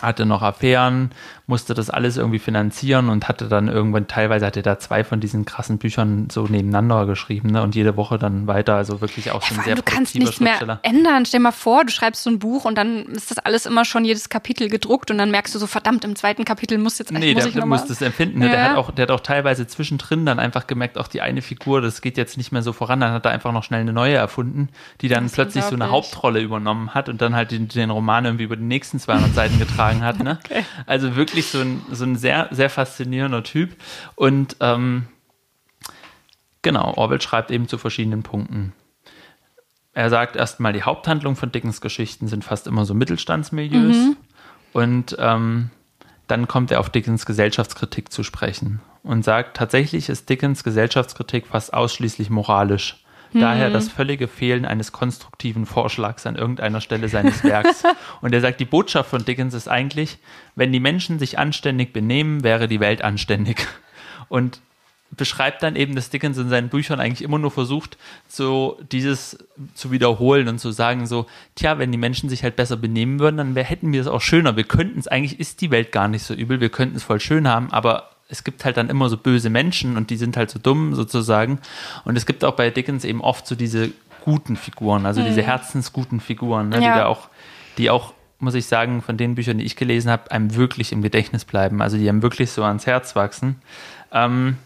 [0.03, 1.11] Hatte noch Affären,
[1.47, 5.19] musste das alles irgendwie finanzieren und hatte dann irgendwann, teilweise hatte er da zwei von
[5.19, 7.63] diesen krassen Büchern so nebeneinander geschrieben, ne?
[7.63, 10.41] Und jede Woche dann weiter, also wirklich auch so ein vor sehr du kannst nichts
[10.41, 11.27] mehr ändern.
[11.27, 14.05] Stell mal vor, du schreibst so ein Buch und dann ist das alles immer schon
[14.05, 17.33] jedes Kapitel gedruckt und dann merkst du so, verdammt, im zweiten Kapitel muss jetzt Nee,
[17.35, 18.39] muss der, ich der muss das empfinden.
[18.41, 18.51] Ne?
[18.51, 18.65] Der, Ja.
[18.71, 22.03] hat auch, der hat auch teilweise zwischendrin dann einfach gemerkt, auch die eine Figur, das
[22.03, 23.01] geht jetzt nicht mehr so voran.
[23.01, 24.69] Dann hat er einfach noch schnell eine neue erfunden,
[25.01, 25.91] die dann Das plötzlich so eine.
[25.91, 29.59] Hauptrolle übernommen hat und dann halt den, den Roman irgendwie über die nächsten 200 Seiten
[29.59, 30.19] getragen hat.
[30.21, 30.39] Ne?
[30.87, 33.77] Also wirklich so ein, so ein sehr, sehr faszinierender Typ.
[34.15, 35.07] Und ähm,
[36.63, 38.73] genau, Orwell schreibt eben zu verschiedenen Punkten.
[39.93, 44.17] Er sagt erstmal, die Haupthandlung von Dickens Geschichten sind fast immer so Mittelstandsmilieus.
[44.73, 45.71] Und ähm,
[46.29, 48.81] dann kommt er auf Dickens Gesellschaftskritik zu sprechen.
[49.03, 53.03] und sagt, tatsächlich ist Dickens Gesellschaftskritik fast ausschließlich moralisch.
[53.33, 57.83] Daher das völlige Fehlen eines konstruktiven Vorschlags an irgendeiner Stelle seines Werks.
[58.21, 60.19] Und er sagt, die Botschaft von Dickens ist eigentlich,
[60.55, 63.67] wenn die Menschen sich anständig benehmen, wäre die Welt anständig.
[64.29, 64.61] Und
[65.11, 67.97] beschreibt dann eben, dass Dickens in seinen Büchern eigentlich immer nur versucht,
[68.29, 69.39] so dieses
[69.75, 73.39] zu wiederholen und zu sagen so, tja, wenn die Menschen sich halt besser benehmen würden,
[73.39, 74.57] dann wär, hätten wir es auch schöner.
[74.57, 77.21] Wir könnten es, eigentlich ist die Welt gar nicht so übel, wir könnten es voll
[77.21, 80.51] schön haben, aber es gibt halt dann immer so böse Menschen und die sind halt
[80.51, 81.59] so dumm sozusagen.
[82.05, 83.91] Und es gibt auch bei Dickens eben oft so diese
[84.25, 86.99] guten Figuren, also diese herzensguten Figuren, ne, die Ja.
[86.99, 87.29] da auch,
[87.79, 91.01] die auch, muss ich sagen, von den Büchern, die ich gelesen habe, einem wirklich im
[91.01, 91.81] Gedächtnis bleiben.
[91.81, 93.57] Also die einem wirklich so ans Herz wachsen.
[94.13, 94.59] Ähm,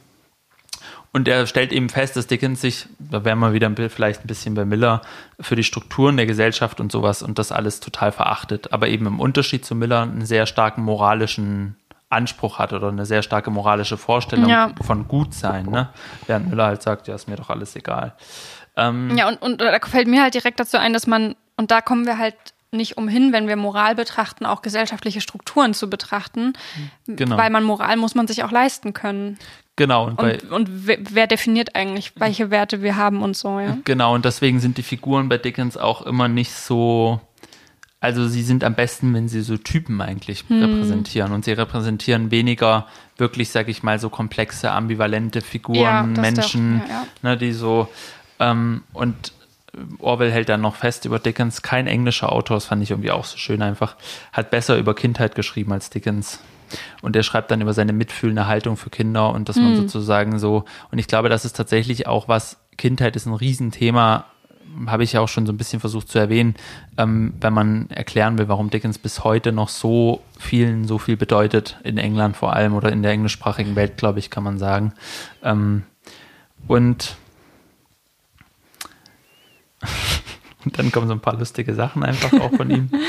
[1.13, 4.55] und er stellt eben fest, dass Dickens sich, da wären wir wieder vielleicht ein bisschen
[4.55, 5.03] bei Miller,
[5.39, 8.73] für die Strukturen der Gesellschaft und sowas und das alles total verachtet.
[8.73, 11.77] Aber eben im Unterschied zu Miller einen sehr starken moralischen
[12.13, 14.71] Anspruch hat oder eine sehr starke moralische Vorstellung Ja.
[14.83, 15.67] von Gutsein.
[15.67, 15.89] Ne?
[16.27, 18.15] Während Miller halt sagt, ja, ist mir doch alles egal.
[18.77, 21.81] Ähm, Ja, und, und da fällt mir halt direkt dazu ein, dass man, und da
[21.81, 22.35] kommen wir halt
[22.75, 26.55] nicht umhin, wenn wir Moral betrachten, auch gesellschaftliche Strukturen zu betrachten.
[27.07, 27.37] Genau.
[27.37, 29.39] Weil man Moral muss man sich auch leisten können.
[29.77, 33.77] Genau, und Und, und wer, wer definiert eigentlich, welche Werte wir haben und so, ja?
[33.85, 37.21] Genau, und deswegen sind die Figuren bei Dickens auch immer nicht so.
[38.03, 41.31] Also sie sind am besten, wenn sie so Typen eigentlich repräsentieren.
[41.31, 46.81] Und sie repräsentieren weniger wirklich, sag ich mal, so komplexe, ambivalente Ja, Figuren, das Menschen,
[46.81, 47.87] doch, ja, Ne, die so.
[48.41, 49.33] Ähm, und
[50.01, 51.63] Orwell hält dann noch fest über Dickens.
[51.63, 53.95] Kein englischer Autor, das fand ich irgendwie auch so schön einfach,
[54.33, 56.41] hat besser über Kindheit geschrieben als Dickens.
[57.03, 60.65] Und er schreibt dann über seine mitfühlende Haltung für Kinder und dass man sozusagen so,
[60.91, 64.25] und ich glaube, das ist tatsächlich auch was, Kindheit ist ein Riesenthema,
[64.87, 66.55] habe ich ja auch schon so ein bisschen versucht zu erwähnen,
[66.97, 71.79] ähm, wenn man erklären will, warum Dickens bis heute noch so vielen so viel bedeutet,
[71.85, 74.93] in England vor allem oder in der englischsprachigen Welt, glaube ich, kann man sagen.
[75.43, 75.85] Ähm,
[76.69, 77.17] und
[80.65, 82.91] und dann kommen so ein paar lustige Sachen einfach auch von ihm.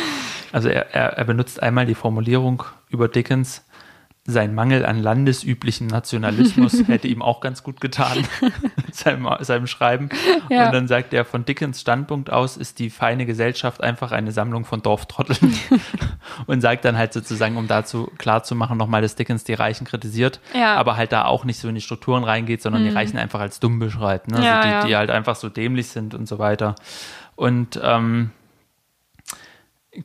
[0.54, 3.66] Also er, er, er benutzt einmal die Formulierung über Dickens,
[4.26, 8.26] sein Mangel an landesüblichen Nationalismus hätte ihm auch ganz gut getan,
[8.92, 10.10] seinem, seinem Schreiben.
[10.50, 10.68] Ja.
[10.68, 14.64] Und dann sagt er, von Dickens Standpunkt aus ist die feine Gesellschaft einfach eine Sammlung
[14.64, 15.54] von Dorftrotteln.
[16.48, 20.76] und sagt dann halt sozusagen, um dazu klarzumachen, nochmal, dass Dickens die Reichen kritisiert, Ja.
[20.76, 23.60] aber halt da auch nicht so in die Strukturen reingeht, sondern die Reichen einfach als
[23.60, 24.30] dumm beschreibt.
[24.30, 24.44] Ne?
[24.44, 26.76] Ja, also die, die halt einfach so dämlich sind und so weiter.
[27.36, 28.32] Und ähm,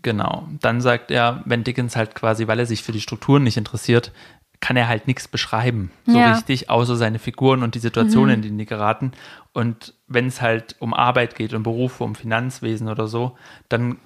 [0.03, 3.57] genau, dann sagt er, wenn Dickens halt quasi, weil er sich für die Strukturen nicht
[3.57, 4.13] interessiert,
[4.61, 6.31] kann er halt nichts beschreiben, so Ja.
[6.31, 9.13] richtig, außer seine Figuren und die Situationen, in die die geraten.
[9.53, 13.37] Und wenn es halt um Arbeit geht, um Berufe, um Finanzwesen oder so,
[13.69, 13.99] dann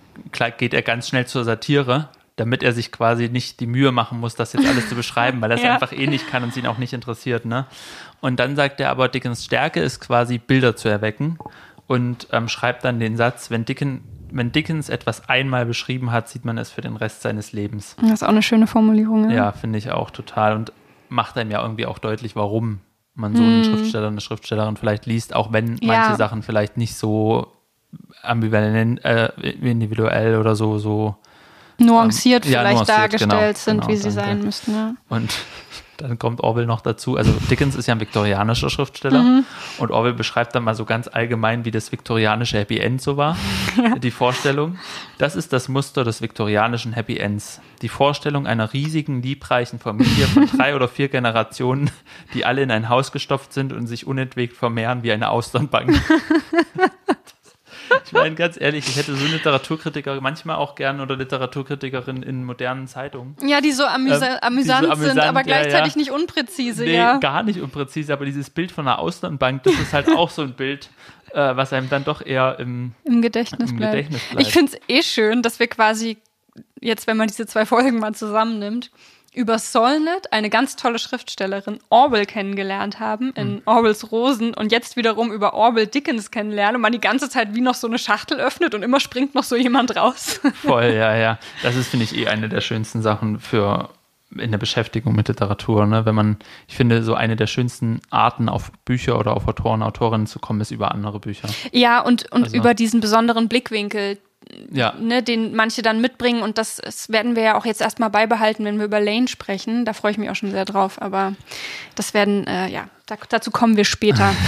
[0.59, 4.35] geht er ganz schnell zur Satire, damit er sich quasi nicht die Mühe machen muss,
[4.35, 5.73] das jetzt alles zu beschreiben, weil er es Ja.
[5.75, 7.47] einfach eh nicht kann und es ihn auch nicht interessiert.
[7.47, 7.67] Ne?
[8.21, 11.39] Und dann sagt er aber, Dickens Stärke ist quasi Bilder zu erwecken
[11.87, 14.03] und ähm, schreibt dann den Satz, wenn, Dicken,
[14.33, 17.97] wenn Dickens etwas einmal beschrieben hat, sieht man es für den Rest seines Lebens.
[18.01, 19.31] Das ist auch eine schöne Formulierung.
[19.31, 19.37] Ja.
[19.37, 20.73] Ja, finde ich auch total und
[21.09, 22.81] macht einem ja irgendwie auch deutlich, warum
[23.15, 25.89] man so einen Schriftsteller, eine Schriftstellerin vielleicht liest, auch wenn manche.
[26.11, 26.17] Ja.
[26.17, 27.47] Sachen vielleicht nicht so
[28.23, 29.29] ambivalent, äh,
[29.61, 31.17] individuell oder so, so
[31.79, 34.21] Nuanciert ja, vielleicht nuanciert, dargestellt genau, sind, genau, wie sie danke.
[34.21, 34.73] sein müssten.
[34.73, 34.95] Ja.
[35.09, 35.35] Und
[36.03, 37.17] dann kommt Orwell noch dazu.
[37.17, 39.45] Also Dickens ist ja ein viktorianischer Schriftsteller Mhm.
[39.79, 43.37] und Orwell beschreibt dann mal so ganz allgemein, wie das viktorianische Happy End so war.
[44.03, 44.79] Die Vorstellung.
[45.19, 47.61] Das ist das Muster des viktorianischen Happy Ends.
[47.81, 51.91] Die Vorstellung einer riesigen, liebreichen Familie von drei oder vier Generationen,
[52.35, 55.93] die alle in ein Haus gestopft sind und sich unentwegt vermehren wie eine Austernbank.
[58.05, 62.87] Ich meine, ganz ehrlich, ich hätte so Literaturkritiker manchmal auch gern oder Literaturkritikerin in modernen
[62.87, 63.37] Zeitungen.
[63.45, 65.99] ja, die so amüsa Ähm, die amüsant, so sind, amüsant, aber ja, gleichzeitig ja.
[65.99, 66.85] nicht unpräzise.
[66.85, 67.19] Nee, ja.
[67.19, 70.55] gar nicht unpräzise, aber dieses Bild von einer Auslandbank, das ist halt auch so ein
[70.55, 70.91] Bild,
[71.33, 73.93] äh, was einem dann doch eher im, Im Gedächtnis im bleibt.
[73.93, 74.47] Gedächtnis bleibt.
[74.47, 76.19] Ich finde es eh schön, dass wir quasi
[76.81, 78.91] jetzt, wenn man diese zwei Folgen mal zusammennimmt,
[79.35, 83.63] über Solnit, eine ganz tolle Schriftstellerin, Orwell kennengelernt haben in Hm.
[83.65, 87.63] Orwells Rosen und jetzt wiederum über Orwell Dickens kennenlernen und man die ganze Zeit wie
[87.63, 90.41] noch so eine Schachtel öffnet und immer springt noch so jemand raus.
[90.63, 91.39] Voll, ja, ja.
[91.63, 93.89] Das ist, finde ich, eh eine der schönsten Sachen für
[94.39, 96.07] in der Beschäftigung mit Literatur, ne?
[96.07, 100.27] Wenn man, ich finde, so eine der schönsten Arten auf Bücher oder auf Autoren, Autorinnen
[100.27, 101.49] zu kommen, ist über andere Bücher.
[101.71, 104.17] ja, und, und Also- über diesen besonderen Blickwinkel,
[104.71, 108.11] Ja, ne, den manche dann mitbringen und das, das werden wir ja auch jetzt erstmal
[108.11, 109.85] beibehalten, wenn wir über Lane sprechen.
[109.85, 111.35] Da freue ich mich auch schon sehr drauf, aber
[111.95, 114.35] das werden, äh, ja, da, dazu kommen wir später.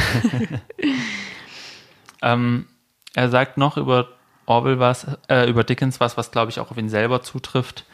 [2.24, 2.66] Ähm,
[3.14, 4.08] er sagt noch über
[4.46, 7.84] Orwell was, äh, über Dickens was, was glaube ich auch auf ihn selber zutrifft.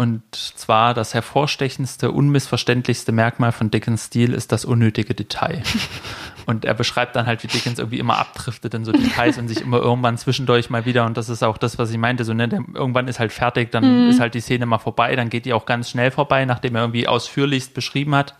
[0.00, 5.62] Und zwar das hervorstechendste, unmissverständlichste Merkmal von Dickens Stil ist das unnötige Detail.
[6.46, 9.60] Und er beschreibt dann halt, wie Dickens irgendwie immer abdriftet in so Details und sich
[9.60, 12.48] immer irgendwann zwischendurch mal wieder, und das ist auch das, was ich meinte, so, ne,
[12.48, 14.08] der, irgendwann ist halt fertig, dann mhm.
[14.08, 16.80] ist halt die Szene mal vorbei, dann geht die auch ganz schnell vorbei, nachdem er
[16.80, 18.34] irgendwie ausführlichst beschrieben hat.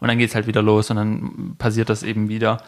[0.00, 2.58] Und dann geht es halt wieder los und dann passiert das eben wieder.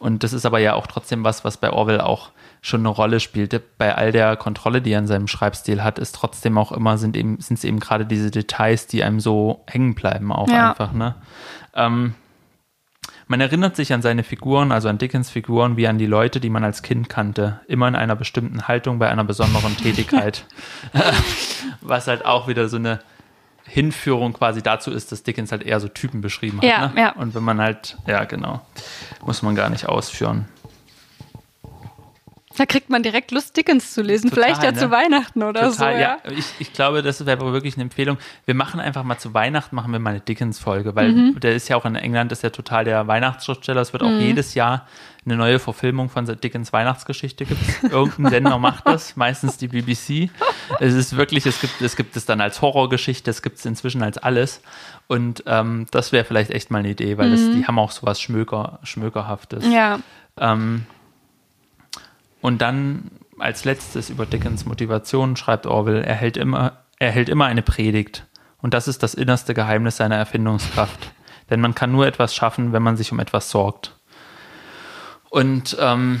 [0.00, 2.32] Und das ist aber ja auch trotzdem was, was bei Orwell auch
[2.64, 3.60] schon eine Rolle spielte.
[3.76, 7.14] Bei all der Kontrolle, die er in seinem Schreibstil hat, ist trotzdem auch immer, sind
[7.14, 10.70] eben, sind es eben gerade diese Details, die einem so hängen bleiben, auch ja.
[10.70, 11.14] einfach, ne?
[11.74, 12.14] Ähm,
[13.26, 16.48] man erinnert sich an seine Figuren, also an Dickens Figuren, wie an die Leute, die
[16.48, 17.60] man als Kind kannte.
[17.68, 20.46] Immer in einer bestimmten Haltung, bei einer besonderen Tätigkeit.
[21.82, 23.00] Was halt auch wieder so eine
[23.66, 26.64] Hinführung quasi dazu ist, dass Dickens halt eher so Typen beschrieben hat.
[26.64, 27.00] Ja, ne?
[27.00, 27.12] ja.
[27.12, 28.62] Und wenn man halt, ja, genau,
[29.24, 30.48] muss man gar nicht ausführen.
[32.56, 34.30] Da kriegt man direkt Lust, Dickens zu lesen.
[34.30, 34.78] Total, Vielleicht ja ne?
[34.78, 35.84] zu Weihnachten oder Total, so.
[35.84, 36.18] Ja, ja.
[36.36, 38.18] Ich, ich glaube, das wäre wirklich eine Empfehlung.
[38.46, 41.40] Wir machen einfach mal zu Weihnachten, machen wir mal eine Dickens-Folge, weil mhm.
[41.40, 43.80] der ist ja auch in England, ist ja total der Weihnachtsschriftsteller.
[43.80, 44.20] Es wird auch mhm.
[44.20, 44.86] jedes Jahr
[45.26, 47.60] eine neue Verfilmung von Dickens Weihnachtsgeschichte gibt.
[47.90, 50.30] Irgendein Sender macht das, meistens die BBC.
[50.80, 54.02] Es ist wirklich, es gibt es gibt es dann als Horrorgeschichte, es gibt es inzwischen
[54.02, 54.60] als alles.
[55.06, 57.32] Und ähm, das wäre vielleicht echt mal eine Idee, weil mhm.
[57.32, 59.64] das, die haben auch sowas Schmöker, Schmökerhaftes.
[59.66, 59.98] Ja.
[60.38, 60.86] Ähm,
[62.44, 67.46] und dann als letztes über Dickens Motivation schreibt Orwell, er hält immer, er hält immer
[67.46, 68.26] eine Predigt.
[68.58, 71.14] Und das ist das innerste Geheimnis seiner Erfindungskraft.
[71.50, 73.96] Denn man kann nur etwas schaffen, wenn man sich um etwas sorgt.
[75.30, 76.20] Und ähm,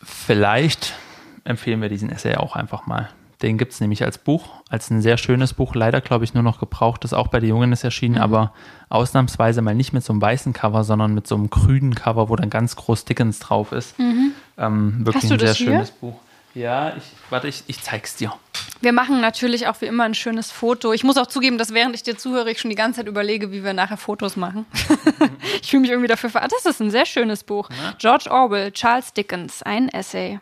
[0.00, 0.94] vielleicht
[1.42, 3.08] empfehlen wir diesen Essay auch einfach mal.
[3.42, 5.74] Den gibt es nämlich als Buch, als ein sehr schönes Buch.
[5.74, 7.02] Leider, glaube ich, nur noch gebraucht.
[7.02, 8.22] Das auch bei den Jungen ist erschienen, mhm.
[8.22, 8.52] aber
[8.90, 12.36] ausnahmsweise mal nicht mit so einem weißen Cover, sondern mit so einem grünen Cover, wo
[12.36, 13.98] dann ganz groß Dickens drauf ist.
[13.98, 14.34] Mhm.
[14.58, 16.18] Ähm, wirklich ein sehr schönes Buch.
[16.54, 18.32] Ja, ich, warte, ich, ich zeig's dir.
[18.80, 20.92] Wir machen natürlich auch wie immer ein schönes Foto.
[20.92, 23.52] Ich muss auch zugeben, dass während ich dir zuhöre, ich schon die ganze Zeit überlege,
[23.52, 24.66] wie wir nachher Fotos machen.
[25.62, 26.46] ich fühle mich irgendwie dafür ver.
[26.48, 27.68] Das ist ein sehr schönes Buch.
[27.70, 27.94] Ja.
[27.98, 30.40] George Orwell, Charles Dickens, ein Essay.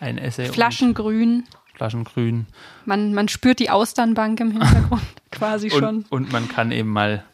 [0.00, 0.46] Ein Essay.
[0.46, 1.44] Flaschengrün.
[1.74, 2.46] Flaschengrün.
[2.84, 6.04] Man, man spürt die Austernbank im Hintergrund quasi und, schon.
[6.10, 7.24] Und man kann eben mal,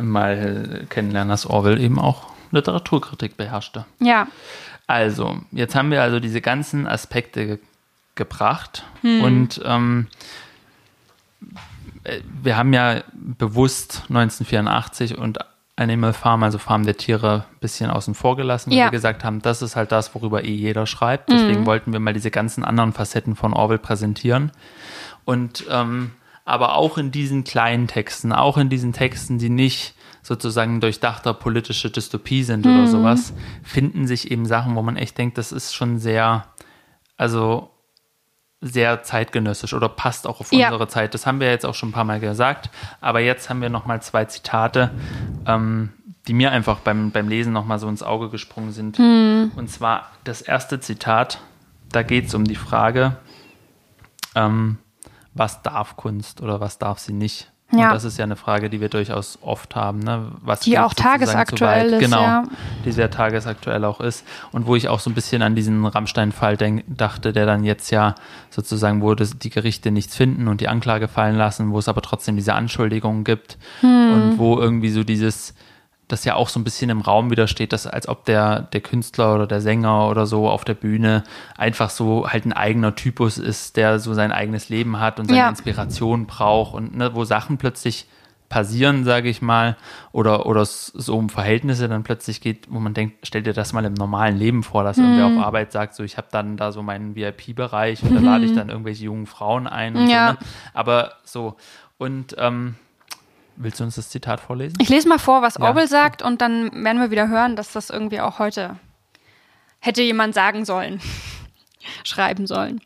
[0.00, 3.84] mal kennenlernen, dass Orwell eben auch Literaturkritik beherrschte.
[4.00, 4.28] Ja.
[4.86, 7.58] Also, jetzt haben wir also diese ganzen Aspekte ge
[8.14, 9.22] gebracht hm.
[9.22, 10.06] und ähm,
[12.04, 15.38] äh, wir haben ja bewusst 1984 und
[15.76, 18.84] Animal Farm, also Farm der Tiere, ein bisschen außen vor gelassen, weil ja.
[18.86, 21.30] wir gesagt haben, das ist halt das, worüber eh jeder schreibt.
[21.30, 21.66] Deswegen mhm.
[21.66, 24.50] wollten wir mal diese ganzen anderen Facetten von Orwell präsentieren.
[25.26, 26.12] Und ähm,
[26.46, 29.95] aber auch in diesen kleinen Texten, auch in diesen Texten, die nicht
[30.26, 32.74] sozusagen durchdachter politische Dystopie sind mhm.
[32.74, 36.46] oder sowas, finden sich eben Sachen, wo man echt denkt, das ist schon sehr,
[37.16, 37.70] also
[38.60, 40.66] sehr zeitgenössisch oder passt auch auf ja.
[40.66, 41.14] unsere Zeit.
[41.14, 42.70] Das haben wir jetzt auch schon ein paar Mal gesagt.
[43.00, 44.90] Aber jetzt haben wir nochmal zwei Zitate,
[45.46, 45.92] ähm,
[46.26, 48.98] die mir einfach beim, beim Lesen nochmal so ins Auge gesprungen sind.
[48.98, 49.52] Mhm.
[49.54, 51.40] Und zwar das erste Zitat,
[51.92, 53.16] da geht es um die Frage,
[54.34, 54.78] ähm,
[55.34, 57.52] was darf Kunst oder was darf sie nicht?
[57.72, 57.88] Ja.
[57.88, 60.30] Und das ist ja eine Frage, die wir durchaus oft haben, ne?
[60.42, 62.00] Was die auch tagesaktuell ist.
[62.00, 62.44] Genau, ja.
[62.84, 64.24] die sehr tagesaktuell auch ist.
[64.52, 66.56] Und wo ich auch so ein bisschen an diesen Rammstein-Fall
[66.86, 68.14] dachte, der dann jetzt ja
[68.50, 72.02] sozusagen, wo das, die Gerichte nichts finden und die Anklage fallen lassen, wo es aber
[72.02, 74.12] trotzdem diese Anschuldigungen gibt hm.
[74.12, 75.52] und wo irgendwie so dieses,
[76.08, 78.80] das ja auch so ein bisschen im Raum wieder steht, dass als ob der, der
[78.80, 81.24] Künstler oder der Sänger oder so auf der Bühne
[81.56, 85.38] einfach so halt ein eigener Typus ist, der so sein eigenes Leben hat und seine
[85.38, 85.48] ja.
[85.48, 88.06] Inspiration braucht und ne, wo Sachen plötzlich
[88.48, 89.76] passieren, sage ich mal,
[90.12, 93.84] oder, oder so um Verhältnisse dann plötzlich geht, wo man denkt, stell dir das mal
[93.84, 95.04] im normalen Leben vor, dass mhm.
[95.04, 98.44] irgendwer auf Arbeit sagt, so ich habe dann da so meinen VIP-Bereich und da lade
[98.44, 98.56] ich mhm.
[98.56, 100.28] dann irgendwelche jungen Frauen ein und ja.
[100.28, 100.32] so.
[100.34, 100.38] Ne?
[100.74, 101.56] Aber so,
[101.98, 102.76] und ähm,
[103.56, 104.76] Willst du uns das Zitat vorlesen?
[104.80, 105.88] Ich lese mal vor, was Orwell ja.
[105.88, 108.78] sagt und dann werden wir wieder hören, dass das irgendwie auch heute
[109.80, 111.00] hätte jemand sagen sollen,
[112.04, 112.80] schreiben sollen.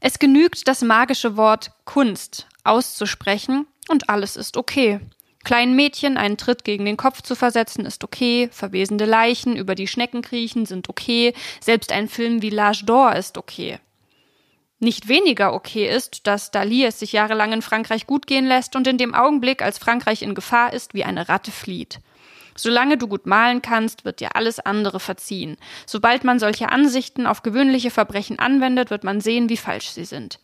[0.00, 5.00] Es genügt, das magische Wort Kunst auszusprechen und alles ist okay.
[5.42, 9.86] Kleinen Mädchen einen Tritt gegen den Kopf zu versetzen ist okay, verwesende Leichen über die
[9.86, 13.78] Schnecken kriechen sind okay, selbst ein Film wie L'Âge d'Or ist okay.
[14.82, 18.86] Nicht weniger okay ist, dass Dali es sich jahrelang in Frankreich gut gehen lässt und
[18.86, 22.00] in dem Augenblick, als Frankreich in Gefahr ist, wie eine Ratte flieht.
[22.56, 25.58] Solange du gut malen kannst, wird dir alles andere verziehen.
[25.84, 30.40] Sobald man solche Ansichten auf gewöhnliche Verbrechen anwendet, wird man sehen, wie falsch sie sind.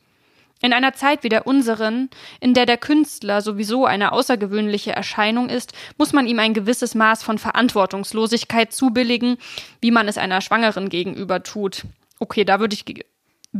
[0.61, 5.72] In einer Zeit wie der unseren, in der der Künstler sowieso eine außergewöhnliche Erscheinung ist,
[5.97, 9.39] muss man ihm ein gewisses Maß von Verantwortungslosigkeit zubilligen,
[9.80, 11.84] wie man es einer Schwangeren gegenüber tut.
[12.18, 12.84] Okay, da würde ich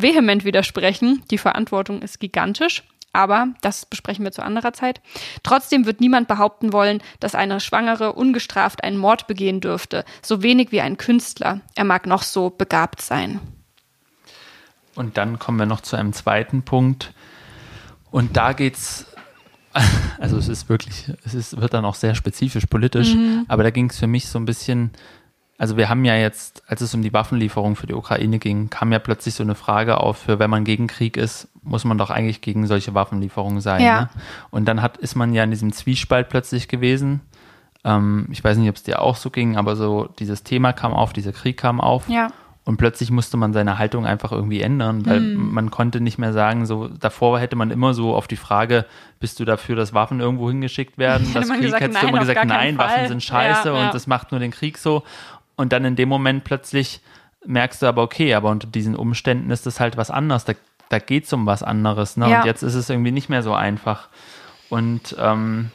[0.01, 1.23] vehement widersprechen.
[1.31, 2.83] Die Verantwortung ist gigantisch.
[3.13, 5.01] Aber, das besprechen wir zu anderer Zeit.
[5.43, 10.71] Trotzdem wird niemand behaupten wollen, dass eine Schwangere ungestraft einen Mord begehen dürfte, so wenig
[10.71, 11.63] wie ein Künstler.
[11.75, 13.41] Er mag noch so begabt sein.
[14.95, 17.15] Und dann kommen wir noch zu einem zweiten Punkt.
[18.11, 19.07] Und da geht's,
[20.19, 23.45] also es ist wirklich, es ist, wird dann auch sehr spezifisch politisch, mhm.
[23.49, 24.91] aber da ging es für mich so ein bisschen,
[25.59, 28.93] also wir haben ja jetzt, als es um die Waffenlieferung für die Ukraine ging, kam
[28.93, 32.11] ja plötzlich so eine Frage auf, für wenn man gegen Krieg ist, muss man doch
[32.11, 33.83] eigentlich gegen solche Waffenlieferungen sein.
[33.83, 34.01] Ja.
[34.03, 34.09] Ne?
[34.51, 37.21] Und dann hat, ist man ja in diesem Zwiespalt plötzlich gewesen.
[37.85, 40.93] Ähm, ich weiß nicht, ob es dir auch so ging, aber so dieses Thema kam
[40.93, 42.09] auf, dieser Krieg kam auf.
[42.09, 42.29] Ja.
[42.67, 45.55] Und plötzlich musste man seine Haltung einfach irgendwie ändern, weil mm.
[45.55, 48.87] man konnte nicht mehr sagen, so davor hätte man immer so auf die Frage,
[49.21, 51.29] bist du dafür, dass Waffen irgendwo hingeschickt werden?
[51.33, 53.87] Das Krieg gesagt, hättest du immer gesagt, nein, Waffen sind scheiße ja, ja.
[53.87, 55.05] und das macht nur den Krieg so.
[55.57, 57.01] Und dann in dem Moment plötzlich
[57.45, 60.45] merkst du aber, okay, aber unter diesen Umständen ist das halt was anderes.
[60.45, 60.53] Da,
[60.89, 62.17] da geht es um was anderes.
[62.17, 62.31] Ne?
[62.31, 62.41] Ja.
[62.41, 64.09] Und jetzt ist es irgendwie nicht mehr so einfach.
[64.69, 65.71] Und ähm,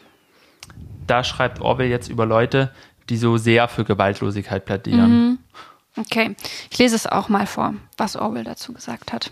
[1.07, 2.71] da schreibt Orwell jetzt über Leute,
[3.09, 5.11] die so sehr für Gewaltlosigkeit plädieren.
[5.11, 5.39] Mhm.
[5.97, 6.35] Okay,
[6.69, 9.31] ich lese es auch mal vor, was Orwell dazu gesagt hat.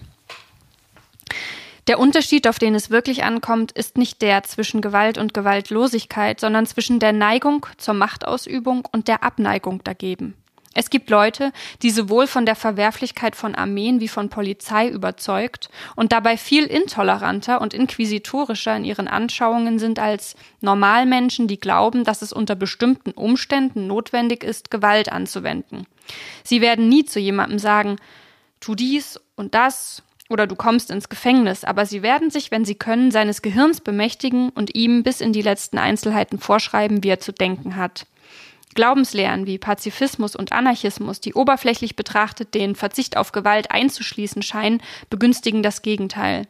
[1.90, 6.68] Der Unterschied, auf den es wirklich ankommt, ist nicht der zwischen Gewalt und Gewaltlosigkeit, sondern
[6.68, 10.36] zwischen der Neigung zur Machtausübung und der Abneigung dagegen.
[10.76, 16.12] Es gibt Leute, die sowohl von der Verwerflichkeit von Armeen wie von Polizei überzeugt und
[16.12, 22.32] dabei viel intoleranter und inquisitorischer in ihren Anschauungen sind als Normalmenschen, die glauben, dass es
[22.32, 25.88] unter bestimmten Umständen notwendig ist, Gewalt anzuwenden.
[26.44, 27.96] Sie werden nie zu jemandem sagen,
[28.60, 32.76] tu dies und das oder du kommst ins Gefängnis, aber sie werden sich, wenn sie
[32.76, 37.34] können, seines Gehirns bemächtigen und ihm bis in die letzten Einzelheiten vorschreiben, wie er zu
[37.34, 38.06] denken hat.
[38.76, 45.64] Glaubenslehren wie Pazifismus und Anarchismus, die oberflächlich betrachtet den Verzicht auf Gewalt einzuschließen scheinen, begünstigen
[45.64, 46.48] das Gegenteil.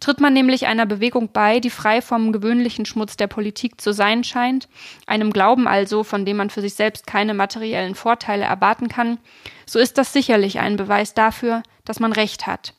[0.00, 4.22] Tritt man nämlich einer Bewegung bei, die frei vom gewöhnlichen Schmutz der Politik zu sein
[4.22, 4.68] scheint,
[5.06, 9.18] einem Glauben also, von dem man für sich selbst keine materiellen Vorteile erwarten kann,
[9.66, 12.74] so ist das sicherlich ein Beweis dafür, dass man Recht hat.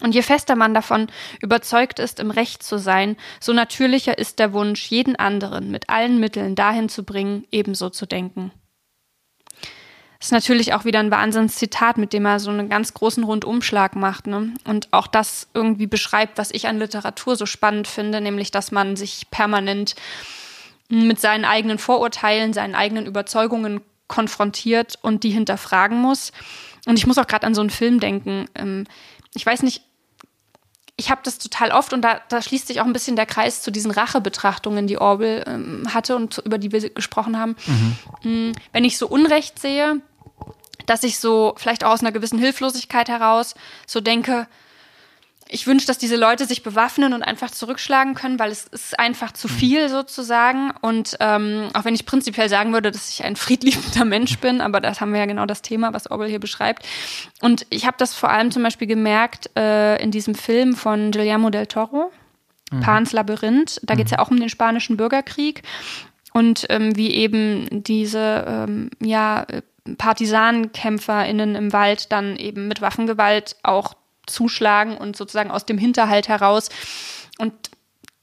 [0.00, 1.08] Und je fester man davon
[1.40, 6.18] überzeugt ist, im Recht zu sein, so natürlicher ist der Wunsch, jeden anderen mit allen
[6.20, 8.50] Mitteln dahin zu bringen, ebenso zu denken.
[10.20, 13.96] Das ist natürlich auch wieder ein Wahnsinnszitat, mit dem er so einen ganz großen Rundumschlag
[13.96, 14.26] macht.
[14.26, 14.52] Ne?
[14.64, 18.96] Und auch das irgendwie beschreibt, was ich an Literatur so spannend finde, nämlich, dass man
[18.96, 19.94] sich permanent
[20.90, 26.32] mit seinen eigenen Vorurteilen, seinen eigenen Überzeugungen konfrontiert und die hinterfragen muss.
[26.86, 28.46] Und ich muss auch gerade an so einen Film denken.
[28.54, 28.86] Ähm,
[29.34, 29.82] ich weiß nicht,
[31.00, 33.62] ich habe das total oft und da, da, schließt sich auch ein bisschen der Kreis
[33.62, 37.56] zu diesen Rachebetrachtungen, die Orwell ähm, hatte und über die wir gesprochen haben.
[38.22, 38.52] Mhm.
[38.72, 40.02] Wenn ich so Unrecht sehe,
[40.84, 43.54] dass ich so vielleicht auch aus einer gewissen Hilflosigkeit heraus
[43.86, 44.46] so denke,
[45.52, 49.32] ich wünsche, dass diese Leute sich bewaffnen und einfach zurückschlagen können, weil es ist einfach
[49.32, 49.52] zu mhm.
[49.52, 50.72] viel sozusagen.
[50.80, 54.80] Und ähm, auch wenn ich prinzipiell sagen würde, dass ich ein friedliebender Mensch bin, aber
[54.80, 56.86] das haben wir ja genau das Thema, was Orwell hier beschreibt.
[57.40, 61.50] Und ich habe das vor allem zum Beispiel gemerkt äh, in diesem Film von Guillermo
[61.50, 62.12] del Toro,
[62.70, 62.80] mhm.
[62.80, 63.80] Pans Labyrinth.
[63.82, 64.22] Da geht es ja mhm.
[64.22, 65.62] auch um den spanischen Bürgerkrieg
[66.32, 69.46] und ähm, wie eben diese ähm, ja
[69.98, 73.94] PartisanenkämpferInnen im Wald dann eben mit Waffengewalt auch
[74.30, 76.68] zuschlagen und sozusagen aus dem Hinterhalt heraus.
[77.38, 77.52] Und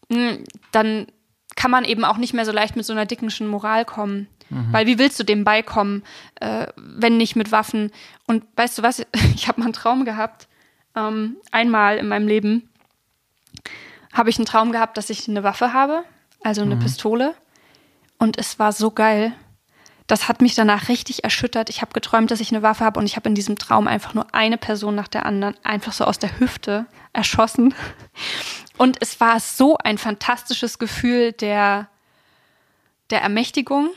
[0.10, 1.08] mh, hm, dann
[1.55, 4.28] kann man eben auch nicht mehr so leicht mit so einer dickenschen Moral kommen.
[4.49, 4.72] Mhm.
[4.72, 6.03] Weil wie willst du dem beikommen,
[6.36, 7.91] äh, wenn nicht mit Waffen?
[8.28, 9.05] Und weißt du was,
[9.36, 10.47] ich habe mal einen Traum gehabt.
[10.95, 12.70] Ähm, einmal in meinem Leben
[14.14, 16.03] habe ich einen Traum gehabt, dass ich eine Waffe habe,
[16.43, 16.80] also eine mhm.
[16.80, 17.36] Pistole.
[18.18, 19.34] Und es war so geil
[20.08, 21.70] das hat mich danach richtig erschüttert.
[21.70, 24.14] Ich habe geträumt, dass ich eine Waffe habe und ich habe in diesem Traum einfach
[24.14, 27.76] nur eine Person nach der anderen einfach so aus der Hüfte erschossen.
[28.78, 31.89] Und es war so ein fantastisches Gefühl der,
[33.10, 33.89] der Ermächtigung.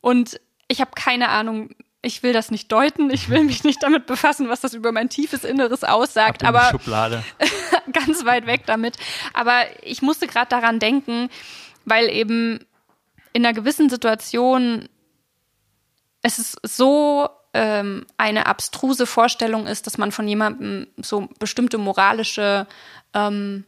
[0.00, 1.70] Und ich habe keine Ahnung,
[2.00, 5.10] ich will das nicht deuten, ich will mich nicht damit befassen, was das über mein
[5.10, 7.24] tiefes Inneres aussagt, Ab aber Schublade.
[7.92, 8.96] ganz weit weg damit.
[9.34, 11.28] Aber ich musste gerade daran denken,
[11.84, 12.64] weil eben
[13.32, 14.88] in einer gewissen Situation
[16.24, 22.66] es ist so ähm, eine abstruse Vorstellung ist, dass man von jemandem so bestimmte moralische
[23.12, 23.64] ähm,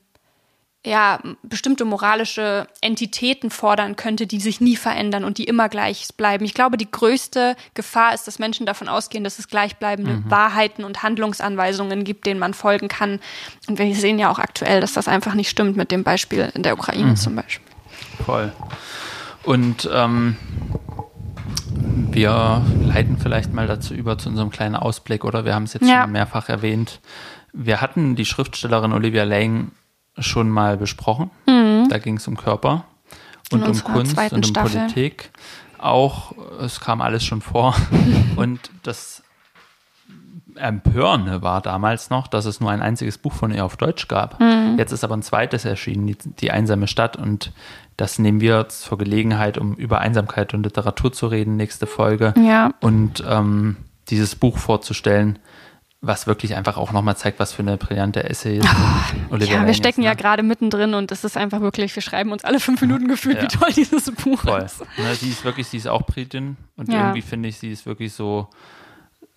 [0.84, 6.44] ja, bestimmte moralische Entitäten fordern könnte, die sich nie verändern und die immer gleich bleiben.
[6.44, 10.30] Ich glaube, die größte Gefahr ist, dass Menschen davon ausgehen, dass es gleichbleibende mhm.
[10.30, 13.18] Wahrheiten und Handlungsanweisungen gibt, denen man folgen kann.
[13.66, 16.62] Und wir sehen ja auch aktuell, dass das einfach nicht stimmt mit dem Beispiel in
[16.62, 17.16] der Ukraine mhm.
[17.16, 17.66] zum Beispiel.
[18.24, 18.52] Voll.
[19.42, 20.36] Und ähm,
[22.16, 25.44] wir leiten vielleicht mal dazu über zu unserem kleinen Ausblick, oder?
[25.44, 26.02] Wir haben es jetzt ja.
[26.02, 27.00] schon mehrfach erwähnt.
[27.52, 29.72] Wir hatten die Schriftstellerin Olivia Lang
[30.18, 31.30] schon mal besprochen.
[31.46, 31.88] Mhm.
[31.90, 32.84] Da ging es um Körper
[33.52, 34.80] und um Kunst und um Staffel.
[34.80, 35.30] Politik.
[35.76, 37.76] Auch, es kam alles schon vor.
[38.36, 39.22] und das
[40.54, 44.40] Empörende war damals noch, dass es nur ein einziges Buch von ihr auf Deutsch gab.
[44.40, 44.76] Mhm.
[44.78, 47.18] Jetzt ist aber ein zweites erschienen, die, die einsame Stadt.
[47.18, 47.52] Und
[47.96, 52.34] das nehmen wir zur Gelegenheit, um über Einsamkeit und Literatur zu reden, nächste Folge.
[52.36, 52.72] Ja.
[52.80, 53.76] Und ähm,
[54.08, 55.38] dieses Buch vorzustellen,
[56.02, 58.68] was wirklich einfach auch nochmal zeigt, was für eine brillante Essay ist.
[59.30, 60.16] Olivia Ja, wir stecken ist, ja ne?
[60.16, 63.42] gerade mittendrin und es ist einfach wirklich, wir schreiben uns alle fünf Minuten gefühlt, Ja.
[63.42, 64.60] wie toll dieses Buch Voll.
[64.62, 64.80] ist.
[64.98, 67.00] Ne, sie ist wirklich, sie ist auch Britin und Ja.
[67.00, 68.48] irgendwie finde ich, sie ist wirklich so,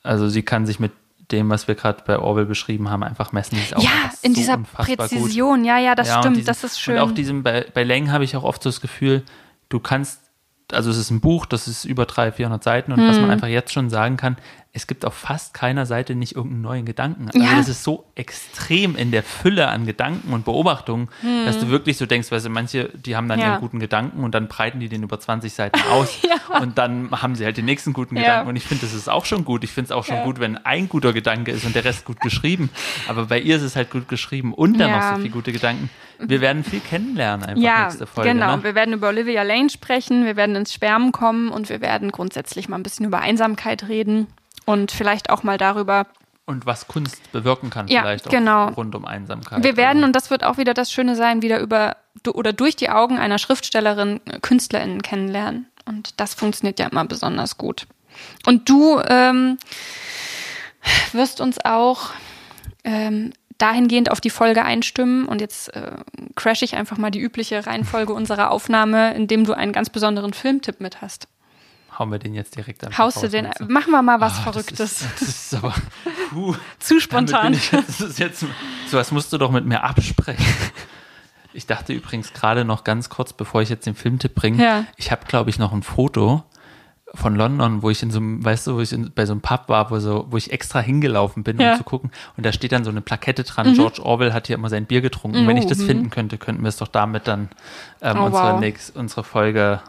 [0.03, 0.91] also sie kann sich mit
[1.31, 3.57] dem, was wir gerade bei Orwell beschrieben haben, einfach messen.
[3.57, 3.89] Ist auch Ja,
[4.23, 4.97] in so dieser unfassbar gut.
[5.09, 6.95] Präzision, ja, ja, das Ja, stimmt, diesen- das ist schön.
[6.95, 9.23] Und auch diesem, bei, bei Längen habe ich auch oft so das Gefühl,
[9.69, 10.19] du kannst,
[10.71, 13.23] also es ist ein Buch, das ist über 300, 400 Seiten und was Hm.
[13.23, 14.37] man einfach jetzt schon sagen kann,
[14.71, 17.25] es gibt auf fast keiner Seite nicht irgendeinen neuen Gedanken.
[17.33, 17.55] Also Ja.
[17.57, 21.09] das ist so extrem in der Fülle an Gedanken und Beobachtungen,
[21.45, 23.45] dass du wirklich so denkst, weißt du, manche, die haben dann Hm.
[23.47, 23.53] Ja.
[23.53, 26.59] ihren guten Gedanken und dann breiten die den über 20 Seiten aus Ja.
[26.59, 28.15] und dann haben sie halt den nächsten guten.
[28.15, 29.63] Gedanken und ich finde, das ist auch schon gut.
[29.63, 32.19] Ich finde es auch schon gut, wenn ein guter Gedanke ist und der Rest gut
[32.21, 32.69] geschrieben.
[33.07, 35.89] Aber bei ihr ist es halt gut geschrieben und dann noch so viele gute Gedanken.
[36.19, 38.33] Wir werden viel kennenlernen einfach ja, nächste Folge.
[38.33, 38.57] genau.
[38.57, 38.63] Ne?
[38.63, 42.67] Wir werden über Olivia Lane sprechen, wir werden ins Schwärmen kommen und wir werden grundsätzlich
[42.69, 44.27] mal ein bisschen über Einsamkeit reden
[44.69, 46.05] und vielleicht auch mal darüber.
[46.45, 48.67] Und was Kunst bewirken kann, Ja, vielleicht auch genau.
[48.69, 49.63] rund um Einsamkeit.
[49.63, 51.97] Wir werden, Also, und das wird auch wieder das Schöne sein, wieder über
[52.33, 55.67] oder durch die Augen einer Schriftstellerin äh, KünstlerInnen kennenlernen.
[55.85, 57.87] Und das funktioniert ja immer besonders gut.
[58.45, 59.57] Und du ähm,
[61.13, 62.11] wirst uns auch
[62.83, 65.25] ähm, dahingehend auf die Folge einstimmen.
[65.25, 65.93] Und jetzt äh,
[66.35, 70.79] crash ich einfach mal die übliche Reihenfolge unserer Aufnahme, indem du einen ganz besonderen Filmtipp
[70.79, 71.27] mit hast.
[71.99, 72.97] Hauen wir den jetzt direkt an.
[72.97, 73.49] Haust du den?
[73.67, 74.77] Machen wir mal was Ah, Verrücktes.
[74.77, 75.75] Das ist, das ist aber
[76.31, 77.53] puh, Zu spontan.
[77.53, 78.39] Ich, das ist jetzt,
[78.87, 80.45] so was musst du doch mit mir absprechen.
[81.51, 84.85] Ich dachte übrigens gerade noch ganz kurz, bevor ich jetzt den Filmtipp bringe, Ja.
[84.97, 86.43] ich habe, glaube ich, noch ein Foto
[87.15, 89.41] von London, wo ich in so einem, weißt du, wo ich in, bei so einem
[89.41, 91.71] Pub war, wo, so, wo ich extra hingelaufen bin, Ja.
[91.71, 92.11] um zu gucken.
[92.37, 95.01] Und da steht dann so eine Plakette dran, George Orwell hat hier immer sein Bier
[95.01, 95.47] getrunken.
[95.47, 95.85] Wenn ich das Mhm.
[95.87, 97.49] finden könnte, könnten wir es doch damit dann
[98.03, 98.59] ähm, Oh, unsere, wow.
[98.59, 99.81] nächst, unsere Folge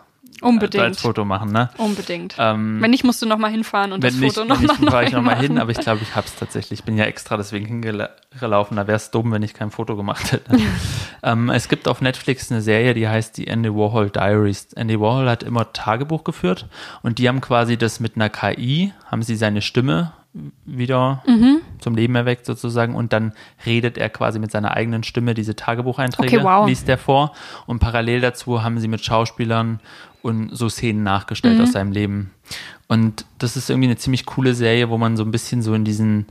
[0.43, 0.83] Unbedingt.
[0.83, 1.68] als Foto machen, ne?
[1.76, 2.37] Unbedingt.
[2.39, 4.61] Ähm, wenn nicht, musst du noch mal hinfahren und wenn das nicht, Foto wenn noch
[4.61, 5.59] nicht, mal fahre ich nochmal hin, machen.
[5.62, 6.81] aber ich glaube, ich habe es tatsächlich.
[6.81, 8.76] Ich bin ja extra deswegen hingelaufen.
[8.76, 10.57] Da wäre es dumm, wenn ich kein Foto gemacht hätte.
[11.22, 14.72] ähm, es gibt auf Netflix eine Serie, die heißt die Andy Warhol Diaries.
[14.74, 16.66] Andy Warhol hat immer Tagebuch geführt
[17.03, 20.12] und die haben quasi das mit einer KI, haben sie seine Stimme
[20.64, 21.61] wieder Mhm.
[21.81, 23.33] zum Leben erweckt sozusagen und dann
[23.66, 26.68] redet er quasi mit seiner eigenen Stimme diese Tagebucheinträge, Okay, wow.
[26.68, 27.33] liest er vor
[27.66, 29.81] und parallel dazu haben sie mit Schauspielern
[30.23, 31.64] und so Szenen nachgestellt Mhm.
[31.64, 32.31] aus seinem Leben.
[32.89, 35.85] Und das ist irgendwie eine ziemlich coole Serie, wo man so ein bisschen so in
[35.85, 36.27] diesen,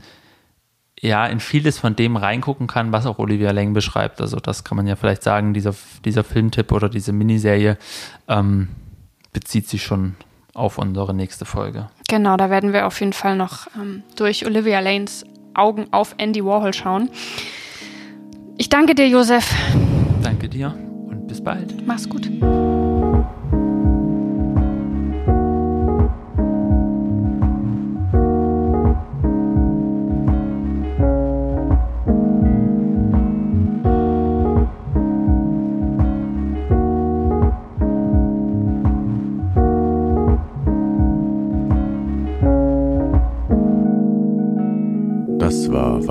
[1.00, 4.20] ja, in vieles von dem reingucken kann, was auch Olivia Leng beschreibt.
[4.20, 5.74] Also das kann man ja vielleicht sagen, dieser,
[6.04, 7.78] dieser Filmtipp oder diese Miniserie
[8.28, 8.68] ähm,
[9.32, 10.14] bezieht sich schon
[10.52, 11.88] auf unsere nächste Folge.
[12.08, 15.24] Genau, da werden wir auf jeden Fall noch ähm, durch Olivia Lanes
[15.54, 17.08] Augen auf Andy Warhol schauen.
[18.58, 19.50] Ich danke dir, Josef.
[20.22, 20.74] Danke dir
[21.08, 21.86] und bis bald.
[21.86, 22.30] Mach's gut.